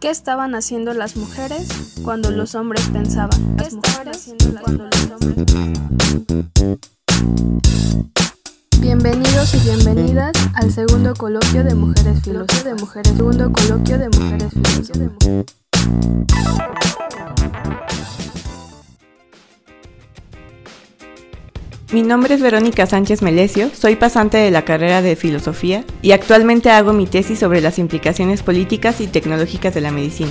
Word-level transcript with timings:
¿Qué 0.00 0.08
estaban 0.08 0.54
haciendo 0.54 0.94
las 0.94 1.14
mujeres 1.16 1.68
cuando 2.02 2.30
los 2.30 2.54
hombres 2.54 2.88
pensaban? 2.88 3.54
¿Qué 3.58 3.64
estaban 3.64 4.08
haciendo 4.08 4.58
cuando 4.62 4.84
los 4.84 5.10
hombres? 5.10 5.44
Bienvenidos 8.80 9.54
y 9.54 9.58
bienvenidas 9.58 10.32
al 10.54 10.72
segundo 10.72 11.12
coloquio 11.14 11.64
de 11.64 11.74
mujeres 11.74 12.22
filósofas 12.22 12.64
de 12.64 12.74
mujeres 12.76 13.14
segundo 13.14 13.52
coloquio 13.52 13.98
de 13.98 14.08
mujeres 14.08 14.50
filósofas. 14.54 15.50
Mi 21.92 22.04
nombre 22.04 22.36
es 22.36 22.40
Verónica 22.40 22.86
Sánchez 22.86 23.20
Melesio, 23.20 23.68
soy 23.74 23.96
pasante 23.96 24.38
de 24.38 24.52
la 24.52 24.64
carrera 24.64 25.02
de 25.02 25.16
Filosofía 25.16 25.84
y 26.02 26.12
actualmente 26.12 26.70
hago 26.70 26.92
mi 26.92 27.04
tesis 27.04 27.40
sobre 27.40 27.60
las 27.60 27.80
implicaciones 27.80 28.44
políticas 28.44 29.00
y 29.00 29.08
tecnológicas 29.08 29.74
de 29.74 29.80
la 29.80 29.90
medicina. 29.90 30.30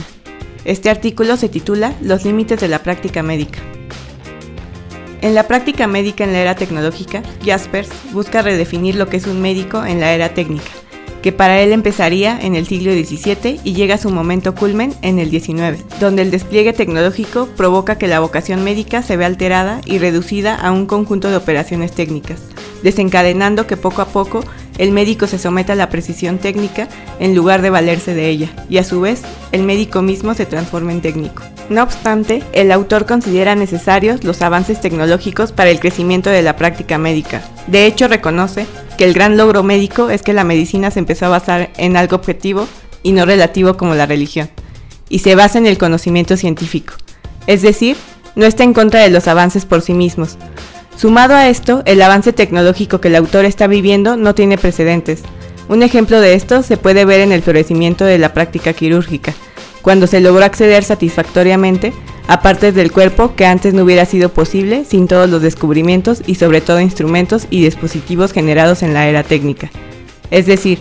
Este 0.63 0.89
artículo 0.89 1.35
se 1.35 1.49
titula 1.49 1.93
Los 2.01 2.23
límites 2.23 2.61
de 2.61 2.69
la 2.69 2.81
práctica 2.81 3.23
médica. 3.23 3.59
En 5.21 5.35
la 5.35 5.49
práctica 5.49 5.85
médica 5.85 6.23
en 6.23 6.31
la 6.31 6.39
era 6.39 6.55
tecnológica, 6.55 7.23
Jaspers 7.45 7.89
busca 8.13 8.41
redefinir 8.41 8.95
lo 8.95 9.09
que 9.09 9.17
es 9.17 9.27
un 9.27 9.41
médico 9.41 9.83
en 9.83 9.99
la 9.99 10.13
era 10.13 10.29
técnica 10.29 10.71
que 11.21 11.31
para 11.31 11.61
él 11.61 11.71
empezaría 11.71 12.39
en 12.39 12.55
el 12.55 12.65
siglo 12.67 12.91
XVII 12.91 13.59
y 13.63 13.73
llega 13.73 13.95
a 13.95 13.99
su 13.99 14.09
momento 14.09 14.55
culmen 14.55 14.93
en 15.01 15.19
el 15.19 15.29
XIX, 15.29 15.83
donde 15.99 16.21
el 16.21 16.31
despliegue 16.31 16.73
tecnológico 16.73 17.47
provoca 17.57 17.97
que 17.97 18.07
la 18.07 18.19
vocación 18.19 18.63
médica 18.63 19.01
se 19.03 19.17
vea 19.17 19.27
alterada 19.27 19.81
y 19.85 19.97
reducida 19.97 20.55
a 20.55 20.71
un 20.71 20.85
conjunto 20.85 21.29
de 21.29 21.37
operaciones 21.37 21.91
técnicas, 21.91 22.39
desencadenando 22.83 23.67
que 23.67 23.77
poco 23.77 24.01
a 24.01 24.07
poco 24.07 24.43
el 24.77 24.91
médico 24.91 25.27
se 25.27 25.39
someta 25.39 25.73
a 25.73 25.75
la 25.75 25.89
precisión 25.89 26.37
técnica 26.37 26.87
en 27.19 27.35
lugar 27.35 27.61
de 27.61 27.69
valerse 27.69 28.13
de 28.13 28.29
ella, 28.29 28.49
y 28.69 28.77
a 28.77 28.83
su 28.83 29.01
vez 29.01 29.21
el 29.51 29.63
médico 29.63 30.01
mismo 30.01 30.33
se 30.33 30.45
transforma 30.45 30.93
en 30.93 31.01
técnico. 31.01 31.43
No 31.69 31.83
obstante, 31.83 32.43
el 32.51 32.71
autor 32.71 33.05
considera 33.05 33.55
necesarios 33.55 34.23
los 34.23 34.41
avances 34.41 34.81
tecnológicos 34.81 35.51
para 35.51 35.69
el 35.69 35.79
crecimiento 35.79 36.29
de 36.29 36.41
la 36.41 36.55
práctica 36.55 36.97
médica. 36.97 37.41
De 37.67 37.85
hecho, 37.85 38.07
reconoce 38.07 38.65
que 38.97 39.05
el 39.05 39.13
gran 39.13 39.37
logro 39.37 39.63
médico 39.63 40.09
es 40.09 40.23
que 40.23 40.33
la 40.33 40.43
medicina 40.43 40.91
se 40.91 40.99
empezó 40.99 41.27
a 41.27 41.29
basar 41.29 41.69
en 41.77 41.95
algo 41.95 42.15
objetivo 42.15 42.67
y 43.03 43.11
no 43.11 43.25
relativo 43.25 43.77
como 43.77 43.95
la 43.95 44.05
religión, 44.05 44.49
y 45.09 45.19
se 45.19 45.35
basa 45.35 45.57
en 45.57 45.67
el 45.67 45.77
conocimiento 45.77 46.37
científico. 46.37 46.95
Es 47.47 47.61
decir, 47.61 47.95
no 48.35 48.45
está 48.45 48.63
en 48.63 48.73
contra 48.73 49.01
de 49.01 49.09
los 49.09 49.27
avances 49.27 49.65
por 49.65 49.81
sí 49.81 49.93
mismos, 49.93 50.37
Sumado 50.99 51.33
a 51.33 51.47
esto, 51.47 51.81
el 51.85 52.01
avance 52.01 52.33
tecnológico 52.33 52.99
que 52.99 53.07
el 53.07 53.15
autor 53.15 53.45
está 53.45 53.67
viviendo 53.67 54.17
no 54.17 54.35
tiene 54.35 54.57
precedentes. 54.57 55.21
Un 55.69 55.81
ejemplo 55.81 56.19
de 56.19 56.33
esto 56.33 56.61
se 56.61 56.75
puede 56.75 57.05
ver 57.05 57.21
en 57.21 57.31
el 57.31 57.41
florecimiento 57.41 58.03
de 58.03 58.17
la 58.17 58.33
práctica 58.33 58.73
quirúrgica, 58.73 59.33
cuando 59.81 60.07
se 60.07 60.19
logró 60.19 60.43
acceder 60.43 60.83
satisfactoriamente 60.83 61.93
a 62.27 62.41
partes 62.41 62.75
del 62.75 62.91
cuerpo 62.91 63.35
que 63.35 63.45
antes 63.45 63.73
no 63.73 63.83
hubiera 63.83 64.05
sido 64.05 64.29
posible 64.29 64.85
sin 64.85 65.07
todos 65.07 65.29
los 65.29 65.41
descubrimientos 65.41 66.21
y 66.27 66.35
sobre 66.35 66.61
todo 66.61 66.79
instrumentos 66.79 67.47
y 67.49 67.63
dispositivos 67.63 68.33
generados 68.33 68.83
en 68.83 68.93
la 68.93 69.07
era 69.07 69.23
técnica. 69.23 69.71
Es 70.29 70.45
decir, 70.45 70.79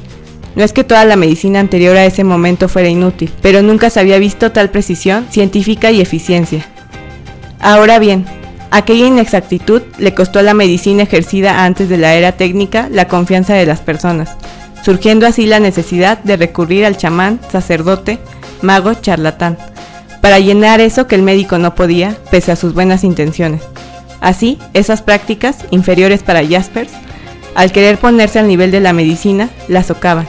no 0.57 0.65
es 0.65 0.73
que 0.73 0.85
toda 0.85 1.05
la 1.05 1.17
medicina 1.17 1.61
anterior 1.61 1.97
a 1.97 2.05
ese 2.05 2.25
momento 2.25 2.69
fuera 2.69 2.89
inútil, 2.89 3.31
pero 3.41 3.63
nunca 3.63 3.91
se 3.91 4.01
había 4.01 4.19
visto 4.19 4.53
tal 4.53 4.71
precisión 4.71 5.27
científica 5.31 5.91
y 5.91 6.01
eficiencia. 6.01 6.67
Ahora 7.61 7.99
bien, 7.99 8.27
Aquella 8.71 9.07
inexactitud 9.07 9.83
le 9.99 10.15
costó 10.15 10.41
a 10.41 10.43
la 10.43 10.53
medicina 10.53 11.03
ejercida 11.03 11.65
antes 11.65 11.89
de 11.89 11.97
la 11.97 12.15
era 12.15 12.33
técnica 12.33 12.89
la 12.91 13.09
confianza 13.09 13.55
de 13.55 13.65
las 13.65 13.81
personas, 13.81 14.37
surgiendo 14.83 15.27
así 15.27 15.47
la 15.47 15.59
necesidad 15.59 16.19
de 16.19 16.37
recurrir 16.37 16.85
al 16.85 16.99
chamán, 16.99 17.41
sacerdote, 17.51 18.19
mago, 18.63 18.95
charlatán, 18.95 19.57
para 20.21 20.39
llenar 20.39 20.81
eso 20.81 21.07
que 21.07 21.15
el 21.15 21.23
médico 21.23 21.59
no 21.59 21.75
podía, 21.75 22.17
pese 22.31 22.53
a 22.53 22.57
sus 22.57 22.75
buenas 22.75 23.05
intenciones. 23.05 23.63
Así, 24.21 24.59
esas 24.75 25.03
prácticas, 25.03 25.59
inferiores 25.71 26.23
para 26.23 26.47
Jaspers, 26.47 26.91
al 27.55 27.73
querer 27.73 27.99
ponerse 27.99 28.39
al 28.39 28.49
nivel 28.49 28.71
de 28.71 28.81
la 28.81 28.93
medicina, 28.93 29.49
la 29.69 29.83
socavan, 29.83 30.27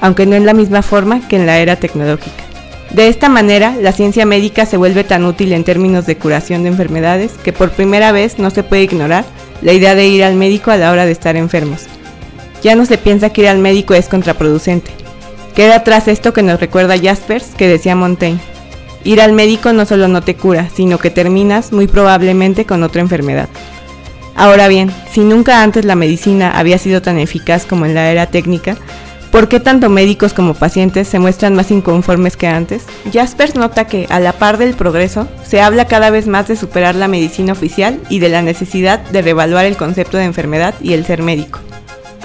aunque 0.00 0.26
no 0.26 0.36
en 0.36 0.46
la 0.46 0.54
misma 0.54 0.82
forma 0.82 1.26
que 1.28 1.36
en 1.36 1.46
la 1.46 1.58
era 1.58 1.76
tecnológica. 1.76 2.44
De 2.92 3.06
esta 3.06 3.28
manera, 3.28 3.76
la 3.80 3.92
ciencia 3.92 4.26
médica 4.26 4.66
se 4.66 4.76
vuelve 4.76 5.04
tan 5.04 5.24
útil 5.24 5.52
en 5.52 5.62
términos 5.62 6.06
de 6.06 6.16
curación 6.16 6.64
de 6.64 6.70
enfermedades 6.70 7.32
que 7.44 7.52
por 7.52 7.70
primera 7.70 8.10
vez 8.10 8.38
no 8.40 8.50
se 8.50 8.64
puede 8.64 8.82
ignorar 8.82 9.24
la 9.62 9.72
idea 9.72 9.94
de 9.94 10.08
ir 10.08 10.24
al 10.24 10.34
médico 10.34 10.72
a 10.72 10.76
la 10.76 10.90
hora 10.90 11.06
de 11.06 11.12
estar 11.12 11.36
enfermos. 11.36 11.86
Ya 12.62 12.74
no 12.74 12.84
se 12.86 12.98
piensa 12.98 13.30
que 13.30 13.42
ir 13.42 13.48
al 13.48 13.58
médico 13.58 13.94
es 13.94 14.08
contraproducente. 14.08 14.90
Queda 15.54 15.76
atrás 15.76 16.08
esto 16.08 16.32
que 16.32 16.42
nos 16.42 16.60
recuerda 16.60 16.98
Jaspers 16.98 17.46
que 17.56 17.68
decía 17.68 17.96
Montaigne. 17.96 18.40
Ir 19.04 19.20
al 19.20 19.32
médico 19.32 19.72
no 19.72 19.86
solo 19.86 20.08
no 20.08 20.22
te 20.22 20.36
cura, 20.36 20.68
sino 20.74 20.98
que 20.98 21.10
terminas 21.10 21.72
muy 21.72 21.86
probablemente 21.86 22.66
con 22.66 22.82
otra 22.82 23.00
enfermedad. 23.00 23.48
Ahora 24.36 24.68
bien, 24.68 24.92
si 25.10 25.20
nunca 25.20 25.62
antes 25.62 25.84
la 25.84 25.96
medicina 25.96 26.52
había 26.58 26.78
sido 26.78 27.02
tan 27.02 27.18
eficaz 27.18 27.66
como 27.66 27.86
en 27.86 27.94
la 27.94 28.10
era 28.10 28.26
técnica, 28.26 28.76
¿Por 29.30 29.46
qué 29.46 29.60
tanto 29.60 29.88
médicos 29.88 30.32
como 30.32 30.54
pacientes 30.54 31.06
se 31.06 31.20
muestran 31.20 31.54
más 31.54 31.70
inconformes 31.70 32.36
que 32.36 32.48
antes? 32.48 32.82
Jaspers 33.12 33.54
nota 33.54 33.86
que, 33.86 34.06
a 34.10 34.18
la 34.18 34.32
par 34.32 34.58
del 34.58 34.74
progreso, 34.74 35.28
se 35.44 35.60
habla 35.60 35.86
cada 35.86 36.10
vez 36.10 36.26
más 36.26 36.48
de 36.48 36.56
superar 36.56 36.96
la 36.96 37.06
medicina 37.06 37.52
oficial 37.52 38.00
y 38.08 38.18
de 38.18 38.28
la 38.28 38.42
necesidad 38.42 38.98
de 38.98 39.22
revaluar 39.22 39.66
el 39.66 39.76
concepto 39.76 40.16
de 40.16 40.24
enfermedad 40.24 40.74
y 40.82 40.94
el 40.94 41.06
ser 41.06 41.22
médico. 41.22 41.60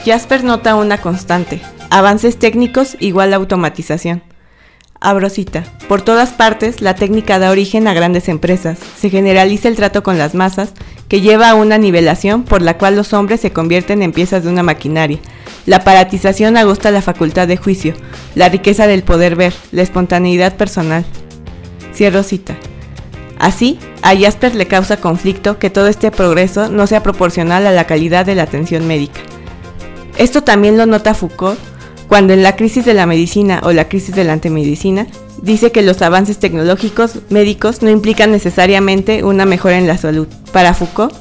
Jaspers 0.03 0.43
nota 0.43 0.73
una 0.73 0.99
constante, 0.99 1.61
avances 1.89 2.37
técnicos 2.37 2.97
igual 2.99 3.33
a 3.33 3.37
automatización. 3.37 4.23
Abrosita. 5.01 5.63
Por 5.87 6.01
todas 6.01 6.31
partes, 6.31 6.81
la 6.81 6.95
técnica 6.95 7.37
da 7.37 7.51
origen 7.51 7.87
a 7.87 7.93
grandes 7.93 8.29
empresas, 8.29 8.79
se 8.97 9.09
generaliza 9.09 9.67
el 9.67 9.75
trato 9.75 10.03
con 10.03 10.17
las 10.17 10.33
masas, 10.33 10.71
que 11.07 11.21
lleva 11.21 11.49
a 11.49 11.55
una 11.55 11.77
nivelación 11.77 12.43
por 12.43 12.61
la 12.61 12.77
cual 12.77 12.95
los 12.95 13.13
hombres 13.13 13.41
se 13.41 13.51
convierten 13.51 14.01
en 14.01 14.13
piezas 14.13 14.43
de 14.43 14.49
una 14.49 14.63
maquinaria, 14.63 15.19
la 15.65 15.77
aparatización 15.77 16.57
agosta 16.57 16.91
la 16.91 17.01
facultad 17.01 17.47
de 17.47 17.57
juicio, 17.57 17.93
la 18.35 18.49
riqueza 18.49 18.87
del 18.87 19.03
poder 19.03 19.35
ver, 19.35 19.53
la 19.71 19.81
espontaneidad 19.81 20.55
personal. 20.57 21.05
Cierro 21.93 22.23
cita. 22.23 22.55
Así, 23.39 23.79
a 24.01 24.15
Jasper 24.15 24.55
le 24.55 24.67
causa 24.67 24.97
conflicto 24.97 25.57
que 25.59 25.69
todo 25.69 25.87
este 25.87 26.11
progreso 26.11 26.69
no 26.69 26.87
sea 26.87 27.03
proporcional 27.03 27.65
a 27.65 27.71
la 27.71 27.85
calidad 27.85 28.25
de 28.25 28.35
la 28.35 28.43
atención 28.43 28.87
médica. 28.87 29.21
Esto 30.17 30.43
también 30.43 30.77
lo 30.77 30.85
nota 30.85 31.13
Foucault 31.13 31.59
cuando 32.07 32.33
en 32.33 32.43
la 32.43 32.55
crisis 32.55 32.85
de 32.85 32.93
la 32.93 33.05
medicina 33.05 33.61
o 33.63 33.71
la 33.71 33.87
crisis 33.87 34.15
de 34.15 34.23
la 34.23 34.33
antimedicina 34.33 35.07
dice 35.41 35.71
que 35.71 35.81
los 35.81 36.01
avances 36.01 36.37
tecnológicos 36.37 37.19
médicos 37.29 37.81
no 37.81 37.89
implican 37.89 38.31
necesariamente 38.31 39.23
una 39.23 39.45
mejora 39.45 39.77
en 39.77 39.87
la 39.87 39.97
salud. 39.97 40.27
Para 40.51 40.73
Foucault, 40.73 41.13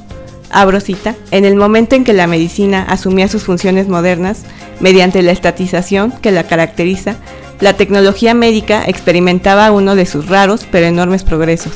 abro 0.51 0.79
cita, 0.79 1.15
en 1.31 1.45
el 1.45 1.55
momento 1.55 1.95
en 1.95 2.03
que 2.03 2.13
la 2.13 2.27
medicina 2.27 2.83
asumía 2.83 3.27
sus 3.27 3.43
funciones 3.43 3.87
modernas, 3.87 4.43
mediante 4.79 5.21
la 5.21 5.31
estatización 5.31 6.11
que 6.11 6.31
la 6.31 6.43
caracteriza, 6.43 7.15
la 7.59 7.73
tecnología 7.73 8.33
médica 8.33 8.83
experimentaba 8.85 9.71
uno 9.71 9.95
de 9.95 10.05
sus 10.05 10.27
raros 10.27 10.67
pero 10.69 10.85
enormes 10.85 11.23
progresos, 11.23 11.73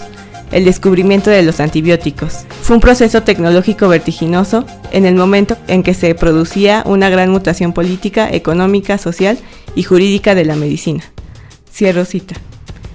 el 0.52 0.66
descubrimiento 0.66 1.30
de 1.30 1.44
los 1.44 1.60
antibióticos. 1.60 2.46
Fue 2.62 2.76
un 2.76 2.82
proceso 2.82 3.24
tecnológico 3.24 3.88
vertiginoso 3.88 4.66
en 4.92 5.06
el 5.06 5.16
momento 5.16 5.58
en 5.68 5.84
que 5.84 5.94
se 5.94 6.16
producía 6.16 6.84
una 6.86 7.10
gran 7.10 7.30
mutación 7.30 7.74
política, 7.74 8.30
económica, 8.32 8.98
social 8.98 9.38
y 9.76 9.84
jurídica 9.84 10.36
de 10.36 10.46
la 10.46 10.56
medicina. 10.56 11.04
Cierro 11.72 12.06
cita. 12.06 12.36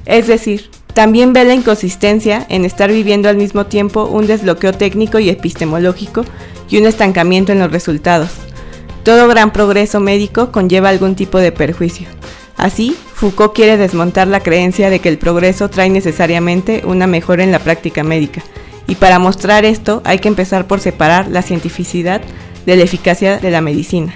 Es 0.07 0.27
decir, 0.27 0.71
también 0.93 1.33
ve 1.33 1.45
la 1.45 1.55
inconsistencia 1.55 2.47
en 2.49 2.65
estar 2.65 2.91
viviendo 2.91 3.29
al 3.29 3.37
mismo 3.37 3.67
tiempo 3.67 4.05
un 4.05 4.27
desbloqueo 4.27 4.73
técnico 4.73 5.19
y 5.19 5.29
epistemológico 5.29 6.25
y 6.71 6.79
un 6.79 6.87
estancamiento 6.87 7.53
en 7.53 7.59
los 7.59 7.73
resultados. 7.73 8.31
Todo 9.03 9.29
gran 9.29 9.53
progreso 9.53 10.01
médico 10.01 10.51
conlleva 10.53 10.89
algún 10.89 11.15
tipo 11.15 11.39
de 11.39 11.53
perjuicio. 11.53 12.07
Así, 12.57 12.97
Foucault 13.15 13.55
quiere 13.55 13.77
desmontar 13.77 14.29
la 14.29 14.41
creencia 14.41 14.91
de 14.91 15.01
que 15.01 15.09
el 15.09 15.19
progreso 15.19 15.69
trae 15.69 15.91
necesariamente 15.91 16.83
una 16.85 17.07
mejora 17.07 17.45
en 17.45 17.53
la 17.53 17.59
práctica 17.59 18.05
médica, 18.05 18.43
y 18.87 18.95
para 18.95 19.19
mostrar 19.19 19.65
esto 19.65 20.03
hay 20.05 20.19
que 20.19 20.29
empezar 20.29 20.67
por 20.67 20.81
separar 20.81 21.29
la 21.29 21.43
cientificidad 21.43 22.21
de 22.67 22.77
la 22.77 22.85
eficacia 22.85 23.39
de 23.39 23.51
la 23.51 23.61
medicina. 23.61 24.15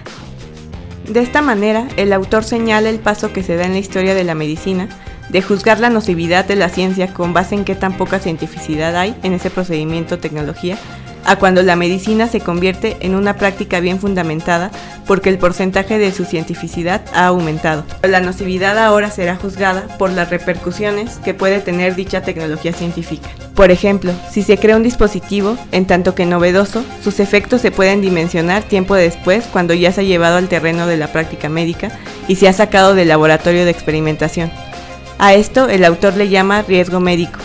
De 1.09 1.21
esta 1.21 1.43
manera, 1.43 1.89
el 1.97 2.13
autor 2.13 2.45
señala 2.45 2.91
el 2.91 2.99
paso 2.99 3.33
que 3.33 3.43
se 3.43 3.57
da 3.57 3.65
en 3.65 3.73
la 3.73 3.79
historia 3.79 4.15
de 4.15 4.25
la 4.25 4.35
medicina 4.35 4.89
de 5.31 5.43
juzgar 5.43 5.81
la 5.81 5.91
nocividad 5.91 6.45
de 6.45 6.57
la 6.57 6.69
ciencia 6.69 7.13
con 7.13 7.33
base 7.33 7.55
en 7.55 7.65
qué 7.65 7.75
tan 7.75 7.97
poca 7.97 8.19
cientificidad 8.19 8.97
hay 8.97 9.15
en 9.23 9.33
ese 9.33 9.51
procedimiento 9.51 10.19
tecnología, 10.19 10.79
a 11.25 11.37
cuando 11.37 11.63
la 11.63 11.77
medicina 11.77 12.29
se 12.29 12.41
convierte 12.41 12.97
en 13.01 13.15
una 13.15 13.37
práctica 13.37 13.81
bien 13.81 14.01
fundamentada 14.01 14.71
porque 15.07 15.31
el 15.31 15.39
porcentaje 15.39 15.99
de 15.99 16.13
su 16.13 16.25
cientificidad 16.25 17.03
ha 17.15 17.27
aumentado. 17.27 17.85
La 18.03 18.21
nocividad 18.21 18.79
ahora 18.79 19.11
será 19.11 19.37
juzgada 19.37 19.87
por 19.99 20.11
las 20.11 20.31
repercusiones 20.31 21.19
que 21.25 21.35
puede 21.35 21.61
tener 21.61 21.95
dicha 21.95 22.23
tecnología 22.23 22.73
científica. 22.73 23.29
Por 23.55 23.71
ejemplo, 23.71 24.13
si 24.31 24.43
se 24.43 24.59
crea 24.59 24.77
un 24.77 24.83
dispositivo, 24.83 25.57
en 25.73 25.87
tanto 25.87 26.15
que 26.15 26.27
novedoso, 26.27 26.85
sus 27.03 27.21
efectos 27.21 27.61
se 27.61 27.71
pueden 27.71 28.01
dimensionar 28.01 28.63
tiempo 28.63 28.95
después 28.95 29.47
cuando 29.47 29.75
ya 29.75 29.93
se 29.93 30.03
ha 30.03 30.05
llevado 30.05 30.37
al 30.37 30.49
terreno 30.49 30.87
de 30.87 30.97
la 30.97 31.09
práctica 31.09 31.49
médica 31.49 31.91
y 32.29 32.37
se 32.37 32.49
ha 32.49 32.53
sacado 32.53 32.95
del 32.95 33.09
laboratorio 33.09 33.65
de 33.65 33.71
experimentación. 33.71 34.51
A 35.19 35.35
esto 35.35 35.69
el 35.69 35.85
autor 35.85 36.17
le 36.17 36.29
llama 36.29 36.63
riesgo 36.63 37.01
médico, 37.01 37.41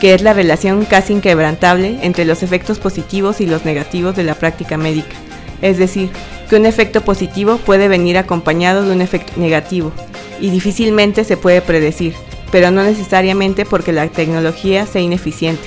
que 0.00 0.14
es 0.14 0.22
la 0.22 0.32
relación 0.32 0.84
casi 0.84 1.14
inquebrantable 1.14 1.98
entre 2.02 2.24
los 2.24 2.42
efectos 2.42 2.78
positivos 2.78 3.40
y 3.40 3.46
los 3.46 3.64
negativos 3.64 4.14
de 4.16 4.24
la 4.24 4.34
práctica 4.34 4.76
médica. 4.76 5.16
Es 5.62 5.78
decir, 5.78 6.10
que 6.48 6.56
un 6.56 6.66
efecto 6.66 7.00
positivo 7.00 7.56
puede 7.58 7.88
venir 7.88 8.18
acompañado 8.18 8.84
de 8.84 8.92
un 8.92 9.00
efecto 9.00 9.32
negativo, 9.36 9.92
y 10.40 10.50
difícilmente 10.50 11.24
se 11.24 11.36
puede 11.36 11.60
predecir, 11.62 12.14
pero 12.50 12.70
no 12.70 12.82
necesariamente 12.82 13.64
porque 13.64 13.92
la 13.92 14.06
tecnología 14.08 14.86
sea 14.86 15.00
ineficiente. 15.00 15.62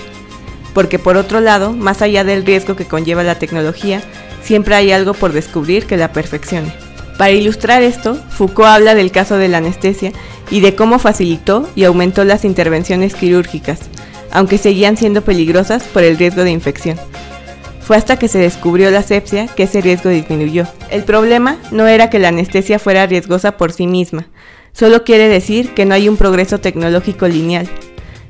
Porque 0.74 1.00
por 1.00 1.18
otro 1.18 1.40
lado, 1.40 1.74
más 1.74 2.02
allá 2.02 2.24
del 2.24 2.46
riesgo 2.46 2.75
que 2.75 2.86
conlleva 2.86 3.24
la 3.24 3.40
tecnología, 3.40 4.02
siempre 4.44 4.75
hay 4.75 4.92
algo 4.92 5.14
por 5.14 5.34
descubrir 5.34 5.86
que 5.86 5.98
la 5.98 6.14
perfeccione. 6.14 6.74
Para 7.18 7.32
ilustrar 7.32 7.84
esto, 7.84 8.16
Foucault 8.30 8.70
habla 8.70 8.96
del 8.96 9.12
caso 9.12 9.38
de 9.38 9.50
la 9.50 9.58
anestesia 9.58 10.14
y 10.50 10.62
de 10.62 10.75
cómo 10.75 11.00
facilitó 11.00 11.68
y 11.75 11.84
aumentó 11.84 12.24
las 12.24 12.46
intervenciones 12.46 13.14
quirúrgicas, 13.14 13.80
aunque 14.31 14.58
seguían 14.58 14.98
siendo 14.98 15.24
peligrosas 15.24 15.84
por 15.84 16.04
el 16.04 16.18
riesgo 16.18 16.44
de 16.44 16.52
infección. 16.52 16.98
Fue 17.81 17.98
hasta 17.98 18.18
que 18.18 18.28
se 18.28 18.38
descubrió 18.38 18.92
la 18.92 19.02
sepsia 19.02 19.48
que 19.48 19.64
ese 19.64 19.81
riesgo 19.81 20.10
disminuyó. 20.10 20.68
El 20.92 21.04
problema 21.04 21.58
no 21.72 21.88
era 21.88 22.10
que 22.10 22.20
la 22.20 22.28
anestesia 22.28 22.78
fuera 22.78 23.08
riesgosa 23.08 23.58
por 23.58 23.72
sí 23.72 23.88
misma, 23.88 24.28
solo 24.74 25.04
quiere 25.04 25.28
decir 25.28 25.74
que 25.74 25.86
no 25.86 25.96
hay 25.96 26.08
un 26.08 26.18
progreso 26.18 26.60
tecnológico 26.60 27.28
lineal. 27.28 27.68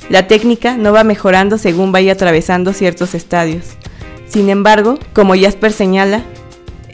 La 0.09 0.27
técnica 0.27 0.75
no 0.77 0.91
va 0.93 1.03
mejorando 1.03 1.57
según 1.57 1.91
vaya 1.91 2.13
atravesando 2.13 2.73
ciertos 2.73 3.13
estadios. 3.13 3.65
Sin 4.27 4.49
embargo, 4.49 4.97
como 5.13 5.35
Jasper 5.35 5.71
señala, 5.71 6.23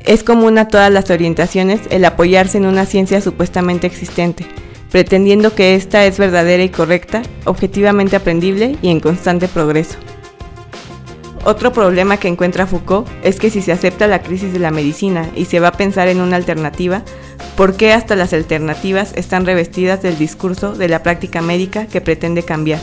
es 0.06 0.24
común 0.24 0.58
a 0.58 0.68
todas 0.68 0.92
las 0.92 1.10
orientaciones 1.10 1.82
el 1.90 2.06
apoyarse 2.06 2.58
en 2.58 2.66
una 2.66 2.86
ciencia 2.86 3.22
supuestamente 3.22 3.88
existente, 3.88 4.46
pretendiendo 4.96 5.54
que 5.54 5.76
ésta 5.76 6.06
es 6.06 6.18
verdadera 6.18 6.64
y 6.64 6.70
correcta, 6.70 7.22
objetivamente 7.44 8.16
aprendible 8.16 8.78
y 8.82 8.92
en 8.92 9.02
constante 9.02 9.50
progreso. 9.50 9.98
Otro 11.44 11.74
problema 11.74 12.16
que 12.16 12.30
encuentra 12.30 12.66
Foucault 12.66 13.06
es 13.22 13.38
que 13.38 13.50
si 13.50 13.62
se 13.62 13.74
acepta 13.74 14.08
la 14.08 14.24
crisis 14.24 14.54
de 14.54 14.60
la 14.60 14.72
medicina 14.72 15.30
y 15.36 15.44
se 15.46 15.60
va 15.60 15.68
a 15.68 15.74
pensar 15.74 16.08
en 16.08 16.22
una 16.22 16.38
alternativa, 16.38 17.04
¿por 17.58 17.76
qué 17.76 17.92
hasta 17.92 18.16
las 18.16 18.32
alternativas 18.32 19.12
están 19.18 19.46
revestidas 19.46 20.02
del 20.02 20.18
discurso 20.18 20.72
de 20.72 20.88
la 20.88 21.04
práctica 21.04 21.42
médica 21.42 21.88
que 21.88 22.00
pretende 22.00 22.44
cambiar? 22.44 22.80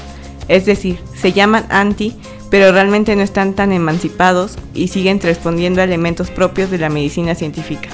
Es 0.48 0.66
decir, 0.66 0.98
se 1.16 1.32
llaman 1.32 1.64
anti, 1.70 2.14
pero 2.50 2.72
realmente 2.72 3.16
no 3.16 3.22
están 3.22 3.54
tan 3.54 3.72
emancipados 3.72 4.58
y 4.74 4.88
siguen 4.88 5.18
respondiendo 5.18 5.80
a 5.80 5.84
elementos 5.84 6.30
propios 6.30 6.70
de 6.70 6.76
la 6.76 6.90
medicina 6.90 7.34
científica. 7.34 7.88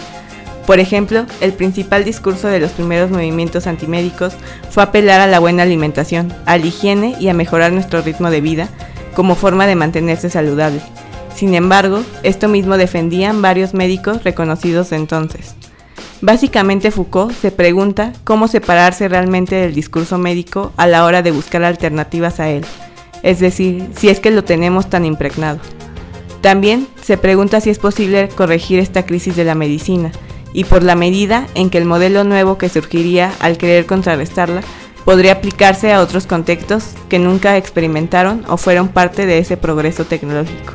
Por 0.68 0.80
ejemplo, 0.80 1.24
el 1.40 1.54
principal 1.54 2.04
discurso 2.04 2.46
de 2.46 2.60
los 2.60 2.72
primeros 2.72 3.10
movimientos 3.10 3.66
antimédicos 3.66 4.34
fue 4.68 4.82
apelar 4.82 5.18
a 5.18 5.26
la 5.26 5.38
buena 5.38 5.62
alimentación, 5.62 6.30
a 6.44 6.58
la 6.58 6.66
higiene 6.66 7.16
y 7.18 7.28
a 7.28 7.32
mejorar 7.32 7.72
nuestro 7.72 8.02
ritmo 8.02 8.28
de 8.28 8.42
vida, 8.42 8.68
como 9.14 9.34
forma 9.34 9.66
de 9.66 9.76
mantenerse 9.76 10.28
saludable. 10.28 10.82
Sin 11.34 11.54
embargo, 11.54 12.02
esto 12.22 12.48
mismo 12.48 12.76
defendían 12.76 13.40
varios 13.40 13.72
médicos 13.72 14.24
reconocidos 14.24 14.92
entonces. 14.92 15.54
Básicamente 16.20 16.90
Foucault 16.90 17.32
se 17.32 17.50
pregunta 17.50 18.12
cómo 18.24 18.46
separarse 18.46 19.08
realmente 19.08 19.54
del 19.54 19.72
discurso 19.72 20.18
médico 20.18 20.74
a 20.76 20.86
la 20.86 21.06
hora 21.06 21.22
de 21.22 21.30
buscar 21.30 21.64
alternativas 21.64 22.40
a 22.40 22.50
él, 22.50 22.66
es 23.22 23.40
decir, 23.40 23.88
si 23.96 24.10
es 24.10 24.20
que 24.20 24.30
lo 24.30 24.44
tenemos 24.44 24.90
tan 24.90 25.06
impregnado. 25.06 25.60
También 26.42 26.86
se 27.00 27.16
pregunta 27.16 27.62
si 27.62 27.70
es 27.70 27.78
posible 27.78 28.28
corregir 28.28 28.80
esta 28.80 29.06
crisis 29.06 29.34
de 29.34 29.44
la 29.44 29.54
medicina, 29.54 30.12
y 30.52 30.64
por 30.64 30.82
la 30.82 30.94
medida 30.94 31.46
en 31.54 31.70
que 31.70 31.78
el 31.78 31.84
modelo 31.84 32.24
nuevo 32.24 32.58
que 32.58 32.68
surgiría 32.68 33.32
al 33.40 33.58
querer 33.58 33.86
contrarrestarla 33.86 34.62
podría 35.04 35.32
aplicarse 35.32 35.92
a 35.92 36.00
otros 36.00 36.26
contextos 36.26 36.90
que 37.08 37.18
nunca 37.18 37.56
experimentaron 37.56 38.44
o 38.48 38.56
fueron 38.56 38.88
parte 38.88 39.26
de 39.26 39.38
ese 39.38 39.56
progreso 39.56 40.04
tecnológico. 40.04 40.74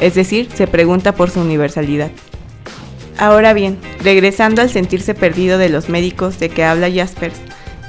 Es 0.00 0.14
decir, 0.14 0.48
se 0.54 0.66
pregunta 0.66 1.12
por 1.12 1.30
su 1.30 1.40
universalidad. 1.40 2.10
Ahora 3.18 3.52
bien, 3.52 3.78
regresando 4.02 4.62
al 4.62 4.70
sentirse 4.70 5.14
perdido 5.14 5.58
de 5.58 5.68
los 5.68 5.88
médicos 5.88 6.38
de 6.38 6.48
que 6.48 6.64
habla 6.64 6.90
Jaspers, 6.90 7.40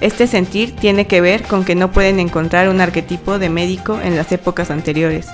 este 0.01 0.27
sentir 0.27 0.75
tiene 0.75 1.07
que 1.07 1.21
ver 1.21 1.43
con 1.43 1.65
que 1.65 1.75
no 1.75 1.91
pueden 1.91 2.19
encontrar 2.19 2.69
un 2.69 2.81
arquetipo 2.81 3.37
de 3.37 3.49
médico 3.49 3.99
en 4.01 4.15
las 4.15 4.31
épocas 4.31 4.71
anteriores, 4.71 5.27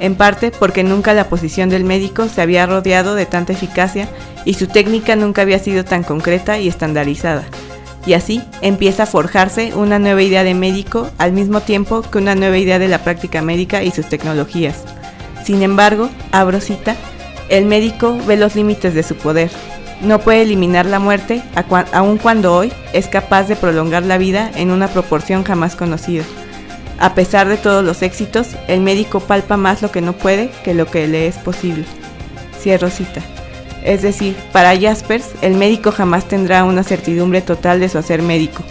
en 0.00 0.14
parte 0.14 0.50
porque 0.50 0.84
nunca 0.84 1.14
la 1.14 1.28
posición 1.28 1.68
del 1.68 1.84
médico 1.84 2.28
se 2.28 2.42
había 2.42 2.66
rodeado 2.66 3.14
de 3.14 3.26
tanta 3.26 3.52
eficacia 3.52 4.08
y 4.44 4.54
su 4.54 4.66
técnica 4.66 5.16
nunca 5.16 5.42
había 5.42 5.58
sido 5.58 5.84
tan 5.84 6.02
concreta 6.02 6.58
y 6.58 6.68
estandarizada 6.68 7.44
y 8.08 8.14
así 8.14 8.42
empieza 8.62 9.02
a 9.02 9.06
forjarse 9.06 9.74
una 9.74 9.98
nueva 9.98 10.22
idea 10.22 10.42
de 10.42 10.54
médico 10.54 11.10
al 11.18 11.32
mismo 11.32 11.60
tiempo 11.60 12.00
que 12.00 12.16
una 12.16 12.34
nueva 12.34 12.56
idea 12.56 12.78
de 12.78 12.88
la 12.88 13.04
práctica 13.04 13.42
médica 13.42 13.82
y 13.82 13.90
sus 13.90 14.08
tecnologías. 14.08 14.84
Sin 15.44 15.62
embargo, 15.62 16.08
abro 16.32 16.60
cita, 16.62 16.96
el 17.50 17.66
médico 17.66 18.16
ve 18.26 18.38
los 18.38 18.56
límites 18.56 18.94
de 18.94 19.02
su 19.02 19.14
poder. 19.14 19.50
No 20.00 20.20
puede 20.20 20.40
eliminar 20.40 20.86
la 20.86 21.00
muerte, 21.00 21.42
aun 21.92 22.16
cuando 22.16 22.54
hoy 22.54 22.72
es 22.94 23.08
capaz 23.08 23.44
de 23.44 23.56
prolongar 23.56 24.04
la 24.04 24.16
vida 24.16 24.50
en 24.54 24.70
una 24.70 24.88
proporción 24.88 25.44
jamás 25.44 25.76
conocida. 25.76 26.24
A 26.98 27.14
pesar 27.14 27.48
de 27.48 27.56
todos 27.56 27.84
los 27.84 28.02
éxitos, 28.02 28.48
el 28.66 28.80
médico 28.80 29.20
palpa 29.20 29.56
más 29.56 29.82
lo 29.82 29.90
que 29.90 30.00
no 30.00 30.14
puede 30.14 30.50
que 30.64 30.74
lo 30.74 30.86
que 30.86 31.06
le 31.06 31.28
es 31.28 31.36
posible. 31.36 31.84
Cierro 32.60 32.90
cita. 32.90 33.22
Es 33.84 34.02
decir, 34.02 34.36
para 34.52 34.78
Jaspers, 34.78 35.30
el 35.40 35.54
médico 35.54 35.92
jamás 35.92 36.26
tendrá 36.26 36.64
una 36.64 36.82
certidumbre 36.82 37.40
total 37.40 37.78
de 37.78 37.88
su 37.88 37.98
hacer 37.98 38.22
médico. 38.22 38.64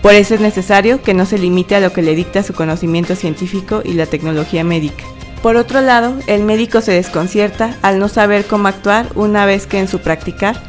Por 0.00 0.14
eso 0.14 0.34
es 0.34 0.40
necesario 0.40 1.02
que 1.02 1.14
no 1.14 1.26
se 1.26 1.38
limite 1.38 1.74
a 1.74 1.80
lo 1.80 1.92
que 1.92 2.02
le 2.02 2.14
dicta 2.14 2.42
su 2.42 2.54
conocimiento 2.54 3.16
científico 3.16 3.82
y 3.84 3.94
la 3.94 4.06
tecnología 4.06 4.62
médica. 4.62 5.04
Por 5.42 5.56
otro 5.56 5.80
lado, 5.80 6.14
el 6.28 6.44
médico 6.44 6.80
se 6.80 6.92
desconcierta 6.92 7.76
al 7.82 7.98
no 7.98 8.08
saber 8.08 8.46
cómo 8.46 8.68
actuar 8.68 9.06
una 9.16 9.44
vez 9.44 9.66
que 9.66 9.80
en 9.80 9.88
su 9.88 9.98
practicar 9.98 10.60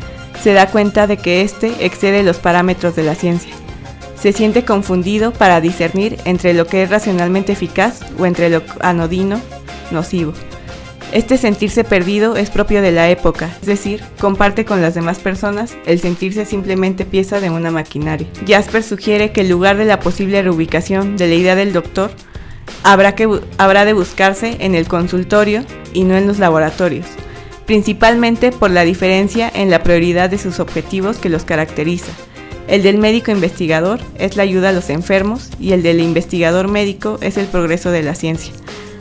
se 0.42 0.54
da 0.54 0.68
cuenta 0.68 1.06
de 1.06 1.18
que 1.18 1.42
éste 1.42 1.74
excede 1.80 2.24
los 2.24 2.38
parámetros 2.38 2.96
de 2.96 3.04
la 3.04 3.14
ciencia. 3.14 3.54
Se 4.24 4.32
siente 4.32 4.64
confundido 4.64 5.34
para 5.34 5.60
discernir 5.60 6.18
entre 6.24 6.54
lo 6.54 6.66
que 6.66 6.82
es 6.82 6.90
racionalmente 6.90 7.52
eficaz 7.52 8.00
o 8.18 8.26
entre 8.26 8.50
lo 8.50 8.62
anodino, 8.80 9.42
nocivo. 9.92 10.32
Este 11.12 11.38
sentirse 11.38 11.84
perdido 11.84 12.38
es 12.38 12.50
propio 12.50 12.82
de 12.82 12.94
la 12.94 13.10
época, 13.10 13.50
es 13.60 13.68
decir, 13.68 14.02
comparte 14.22 14.64
con 14.64 14.82
las 14.82 14.94
demás 14.94 15.20
personas 15.20 15.76
el 15.86 16.00
sentirse 16.00 16.46
simplemente 16.46 17.04
pieza 17.04 17.42
de 17.42 17.50
una 17.50 17.70
maquinaria. 17.70 18.26
Jasper 18.48 18.82
sugiere 18.82 19.34
que 19.34 19.42
en 19.42 19.50
lugar 19.50 19.76
de 19.76 19.84
la 19.84 20.00
posible 20.00 20.42
reubicación 20.42 21.18
de 21.18 21.28
la 21.28 21.36
idea 21.36 21.56
del 21.56 21.74
doctor, 21.74 22.10
habrá, 22.82 23.16
que, 23.16 23.28
habrá 23.58 23.84
de 23.84 23.92
buscarse 23.92 24.56
en 24.62 24.74
el 24.74 24.88
consultorio 24.88 25.66
y 25.92 26.06
no 26.06 26.16
en 26.16 26.28
los 26.28 26.40
laboratorios, 26.40 27.08
principalmente 27.66 28.54
por 28.54 28.72
la 28.72 28.86
diferencia 28.86 29.52
en 29.54 29.70
la 29.70 29.84
prioridad 29.84 30.30
de 30.30 30.38
sus 30.38 30.62
objetivos 30.62 31.18
que 31.18 31.28
los 31.28 31.44
caracteriza. 31.44 32.14
El 32.68 32.84
del 32.84 32.98
médico 32.98 33.32
investigador 33.32 34.00
es 34.18 34.38
la 34.38 34.44
ayuda 34.44 34.70
a 34.70 34.74
los 34.74 34.90
enfermos 34.90 35.50
y 35.60 35.74
el 35.74 35.84
del 35.84 36.00
investigador 36.00 36.68
médico 36.68 37.18
es 37.22 37.38
el 37.38 37.46
progreso 37.48 37.92
de 37.92 38.04
la 38.04 38.16
ciencia. 38.16 38.54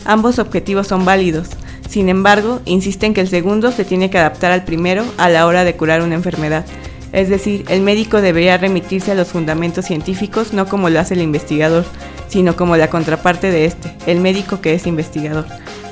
Ambos 0.04 0.38
objetivos 0.38 0.88
son 0.88 1.04
válidos, 1.04 1.48
sin 1.92 2.08
embargo, 2.08 2.62
insisten 2.64 3.12
que 3.12 3.20
el 3.20 3.28
segundo 3.28 3.70
se 3.70 3.84
tiene 3.84 4.08
que 4.08 4.16
adaptar 4.16 4.50
al 4.50 4.64
primero 4.64 5.04
a 5.18 5.28
la 5.28 5.46
hora 5.46 5.62
de 5.62 5.76
curar 5.76 6.00
una 6.00 6.14
enfermedad. 6.14 6.64
Es 7.12 7.28
decir, 7.28 7.66
el 7.68 7.82
médico 7.82 8.22
debería 8.22 8.56
remitirse 8.56 9.12
a 9.12 9.14
los 9.14 9.28
fundamentos 9.28 9.84
científicos 9.84 10.54
no 10.54 10.66
como 10.66 10.88
lo 10.88 10.98
hace 11.00 11.12
el 11.12 11.20
investigador, 11.20 11.84
sino 12.28 12.56
como 12.56 12.78
la 12.78 12.88
contraparte 12.88 13.50
de 13.50 13.66
este, 13.66 13.94
el 14.06 14.20
médico 14.20 14.62
que 14.62 14.72
es 14.72 14.86
investigador. 14.86 15.44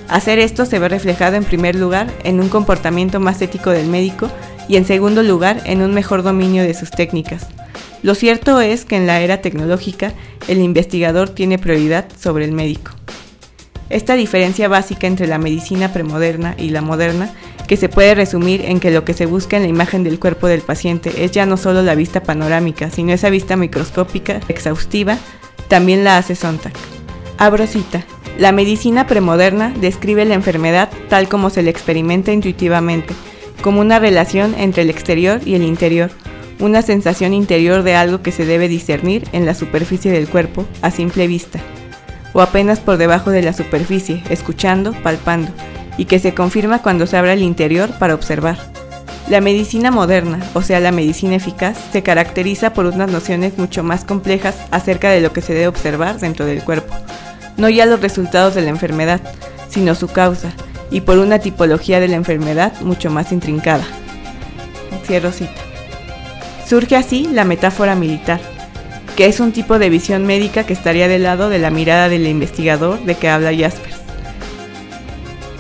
Hacer 0.09 0.39
esto 0.39 0.65
se 0.65 0.79
ve 0.79 0.89
reflejado 0.89 1.37
en 1.37 1.45
primer 1.45 1.75
lugar 1.75 2.11
en 2.25 2.41
un 2.41 2.49
comportamiento 2.49 3.21
más 3.21 3.43
ético 3.43 3.69
del 3.69 3.87
médico 3.87 4.31
y 4.69 4.77
en 4.77 4.87
segundo 4.87 5.23
lugar 5.23 5.61
en 5.67 5.83
un 5.83 5.93
mejor 5.93 6.23
dominio 6.23 6.62
de 6.62 6.73
sus 6.73 6.91
técnicas. 6.91 7.47
Lo 8.02 8.14
cierto 8.14 8.61
es 8.61 8.85
que 8.85 8.97
en 8.97 9.07
la 9.07 9.21
era 9.21 9.42
tecnológica 9.42 10.14
el 10.49 10.61
investigador 10.61 11.30
tiene 11.30 11.59
prioridad 11.59 12.07
sobre 12.19 12.45
el 12.45 12.52
médico. 12.52 12.92
Esta 13.90 14.14
diferencia 14.14 14.69
básica 14.69 15.07
entre 15.07 15.26
la 15.26 15.38
medicina 15.38 15.92
premoderna 15.92 16.54
y 16.57 16.71
la 16.71 16.80
moderna, 16.80 17.30
que 17.66 17.76
se 17.76 17.88
puede 17.88 18.14
resumir 18.14 18.62
en 18.62 18.80
que 18.80 18.90
lo 18.90 19.04
que 19.04 19.14
se 19.14 19.26
busca 19.26 19.57
en 19.57 19.64
la 19.64 19.69
imagen 19.69 20.02
del 20.02 20.19
cuerpo 20.19 20.47
del 20.47 20.61
paciente 20.61 21.25
es 21.25 21.33
ya 21.33 21.45
no 21.45 21.57
solo 21.57 21.83
la 21.83 21.95
vista 21.95 22.23
panorámica, 22.23 22.90
sino 22.90 23.12
esa 23.12 23.30
vista 23.30 23.57
microscópica, 23.57 24.40
exhaustiva, 24.49 25.19
también 25.69 26.04
la 26.04 26.16
hace 26.16 26.35
Sontag. 26.35 26.73
Abro 27.38 27.66
cita. 27.66 28.04
La 28.38 28.52
medicina 28.52 29.07
premoderna 29.07 29.73
describe 29.80 30.25
la 30.25 30.35
enfermedad 30.35 30.88
tal 31.09 31.28
como 31.28 31.50
se 31.50 31.62
le 31.62 31.71
experimenta 31.71 32.33
intuitivamente, 32.33 33.14
como 33.62 33.80
una 33.80 33.99
relación 33.99 34.54
entre 34.57 34.83
el 34.83 34.90
exterior 34.90 35.40
y 35.45 35.54
el 35.54 35.62
interior, 35.62 36.11
una 36.61 36.83
sensación 36.83 37.35
interior 37.35 37.83
de 37.83 37.95
algo 37.97 38.23
que 38.23 38.33
se 38.33 38.45
debe 38.45 38.69
discernir 38.69 39.29
en 39.33 39.47
la 39.47 39.55
superficie 39.55 40.12
del 40.12 40.29
cuerpo 40.29 40.67
a 40.83 40.90
simple 40.90 41.26
vista 41.26 41.61
o 42.33 42.40
apenas 42.40 42.81
por 42.81 42.97
debajo 42.97 43.31
de 43.31 43.43
la 43.43 43.52
superficie, 43.52 44.23
escuchando, 44.31 44.93
palpando, 45.02 45.50
y 45.97 46.05
que 46.05 46.19
se 46.19 46.35
confirma 46.35 46.83
cuando 46.83 47.07
se 47.07 47.17
abre 47.17 47.33
el 47.33 47.43
interior 47.43 47.90
para 47.99 48.14
observar. 48.14 48.59
La 49.29 49.40
medicina 49.40 49.90
moderna, 49.90 50.40
o 50.55 50.62
sea, 50.62 50.81
la 50.81 50.93
medicina 50.93 51.37
eficaz, 51.37 51.76
se 51.93 52.02
caracteriza 52.02 52.73
por 52.73 52.87
unas 52.87 53.11
nociones 53.11 53.59
mucho 53.59 53.83
más 53.83 54.05
complejas 54.05 54.57
acerca 54.71 55.11
de 55.11 55.21
lo 55.21 55.33
que 55.33 55.40
se 55.40 55.52
debe 55.52 55.69
observar 55.69 56.19
dentro 56.19 56.47
del 56.47 56.64
cuerpo. 56.64 56.95
No 57.57 57.69
ya 57.69 57.87
los 57.87 58.00
resultados 58.00 58.55
de 58.55 58.62
la 58.62 58.71
enfermedad, 58.71 59.21
sino 59.69 59.95
su 59.95 60.09
causa, 60.09 60.52
y 60.90 61.02
por 61.02 61.19
una 61.19 61.38
tipología 61.38 62.00
de 62.00 62.09
la 62.09 62.17
enfermedad 62.17 62.73
mucho 62.81 63.11
más 63.11 63.31
intrincada. 63.31 63.85
Cierro 65.07 65.31
cita. 65.31 65.70
Surge 66.71 66.95
así 66.95 67.29
la 67.33 67.45
metáfora 67.45 67.97
militar, 67.97 68.41
que 69.17 69.27
es 69.27 69.41
un 69.41 69.50
tipo 69.50 69.81
de 69.81 69.91
visión 69.91 70.25
médica 70.25 70.62
que 70.62 70.73
estaría 70.73 71.09
del 71.09 71.25
lado 71.25 71.49
de 71.49 71.59
la 71.59 71.73
mirada 71.73 72.09
del 72.09 72.29
investigador 72.29 73.05
de 73.05 73.17
que 73.17 73.29
habla 73.29 73.50
Jaspers. 73.50 73.97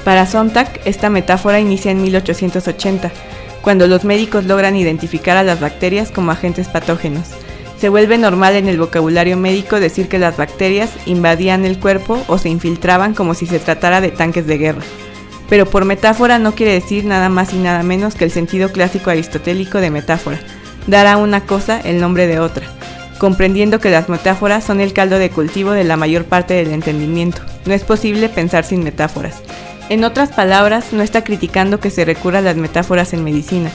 Para 0.04 0.24
Sontag, 0.24 0.68
esta 0.84 1.10
metáfora 1.10 1.58
inicia 1.58 1.90
en 1.90 2.00
1880, 2.00 3.10
cuando 3.60 3.88
los 3.88 4.04
médicos 4.04 4.44
logran 4.44 4.76
identificar 4.76 5.36
a 5.36 5.42
las 5.42 5.58
bacterias 5.58 6.12
como 6.12 6.30
agentes 6.30 6.68
patógenos. 6.68 7.26
Se 7.80 7.88
vuelve 7.88 8.16
normal 8.16 8.54
en 8.54 8.68
el 8.68 8.78
vocabulario 8.78 9.36
médico 9.36 9.80
decir 9.80 10.06
que 10.06 10.20
las 10.20 10.36
bacterias 10.36 10.90
invadían 11.06 11.64
el 11.64 11.80
cuerpo 11.80 12.22
o 12.28 12.38
se 12.38 12.50
infiltraban 12.50 13.14
como 13.14 13.34
si 13.34 13.46
se 13.46 13.58
tratara 13.58 14.00
de 14.00 14.12
tanques 14.12 14.46
de 14.46 14.58
guerra. 14.58 14.82
Pero 15.48 15.66
por 15.66 15.86
metáfora 15.86 16.38
no 16.38 16.54
quiere 16.54 16.74
decir 16.74 17.04
nada 17.04 17.28
más 17.28 17.52
y 17.52 17.56
nada 17.56 17.82
menos 17.82 18.14
que 18.14 18.22
el 18.22 18.30
sentido 18.30 18.70
clásico 18.70 19.10
aristotélico 19.10 19.80
de 19.80 19.90
metáfora, 19.90 20.38
dar 20.86 21.06
a 21.06 21.16
una 21.16 21.42
cosa 21.42 21.80
el 21.80 22.00
nombre 22.00 22.26
de 22.26 22.40
otra, 22.40 22.66
comprendiendo 23.18 23.80
que 23.80 23.90
las 23.90 24.08
metáforas 24.08 24.64
son 24.64 24.80
el 24.80 24.92
caldo 24.92 25.18
de 25.18 25.30
cultivo 25.30 25.72
de 25.72 25.84
la 25.84 25.96
mayor 25.96 26.24
parte 26.24 26.54
del 26.54 26.72
entendimiento. 26.72 27.42
No 27.66 27.74
es 27.74 27.84
posible 27.84 28.28
pensar 28.28 28.64
sin 28.64 28.82
metáforas. 28.82 29.42
En 29.88 30.04
otras 30.04 30.30
palabras, 30.30 30.92
no 30.92 31.02
está 31.02 31.24
criticando 31.24 31.80
que 31.80 31.90
se 31.90 32.04
recurra 32.04 32.38
a 32.38 32.42
las 32.42 32.56
metáforas 32.56 33.12
en 33.12 33.24
medicina. 33.24 33.70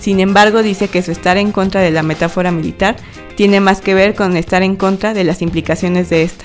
Sin 0.00 0.18
embargo, 0.18 0.62
dice 0.62 0.88
que 0.88 1.02
su 1.02 1.12
estar 1.12 1.36
en 1.36 1.52
contra 1.52 1.80
de 1.80 1.90
la 1.90 2.02
metáfora 2.02 2.50
militar 2.50 2.96
tiene 3.36 3.60
más 3.60 3.80
que 3.80 3.94
ver 3.94 4.14
con 4.14 4.36
estar 4.36 4.62
en 4.62 4.76
contra 4.76 5.14
de 5.14 5.24
las 5.24 5.42
implicaciones 5.42 6.10
de 6.10 6.22
esta, 6.22 6.44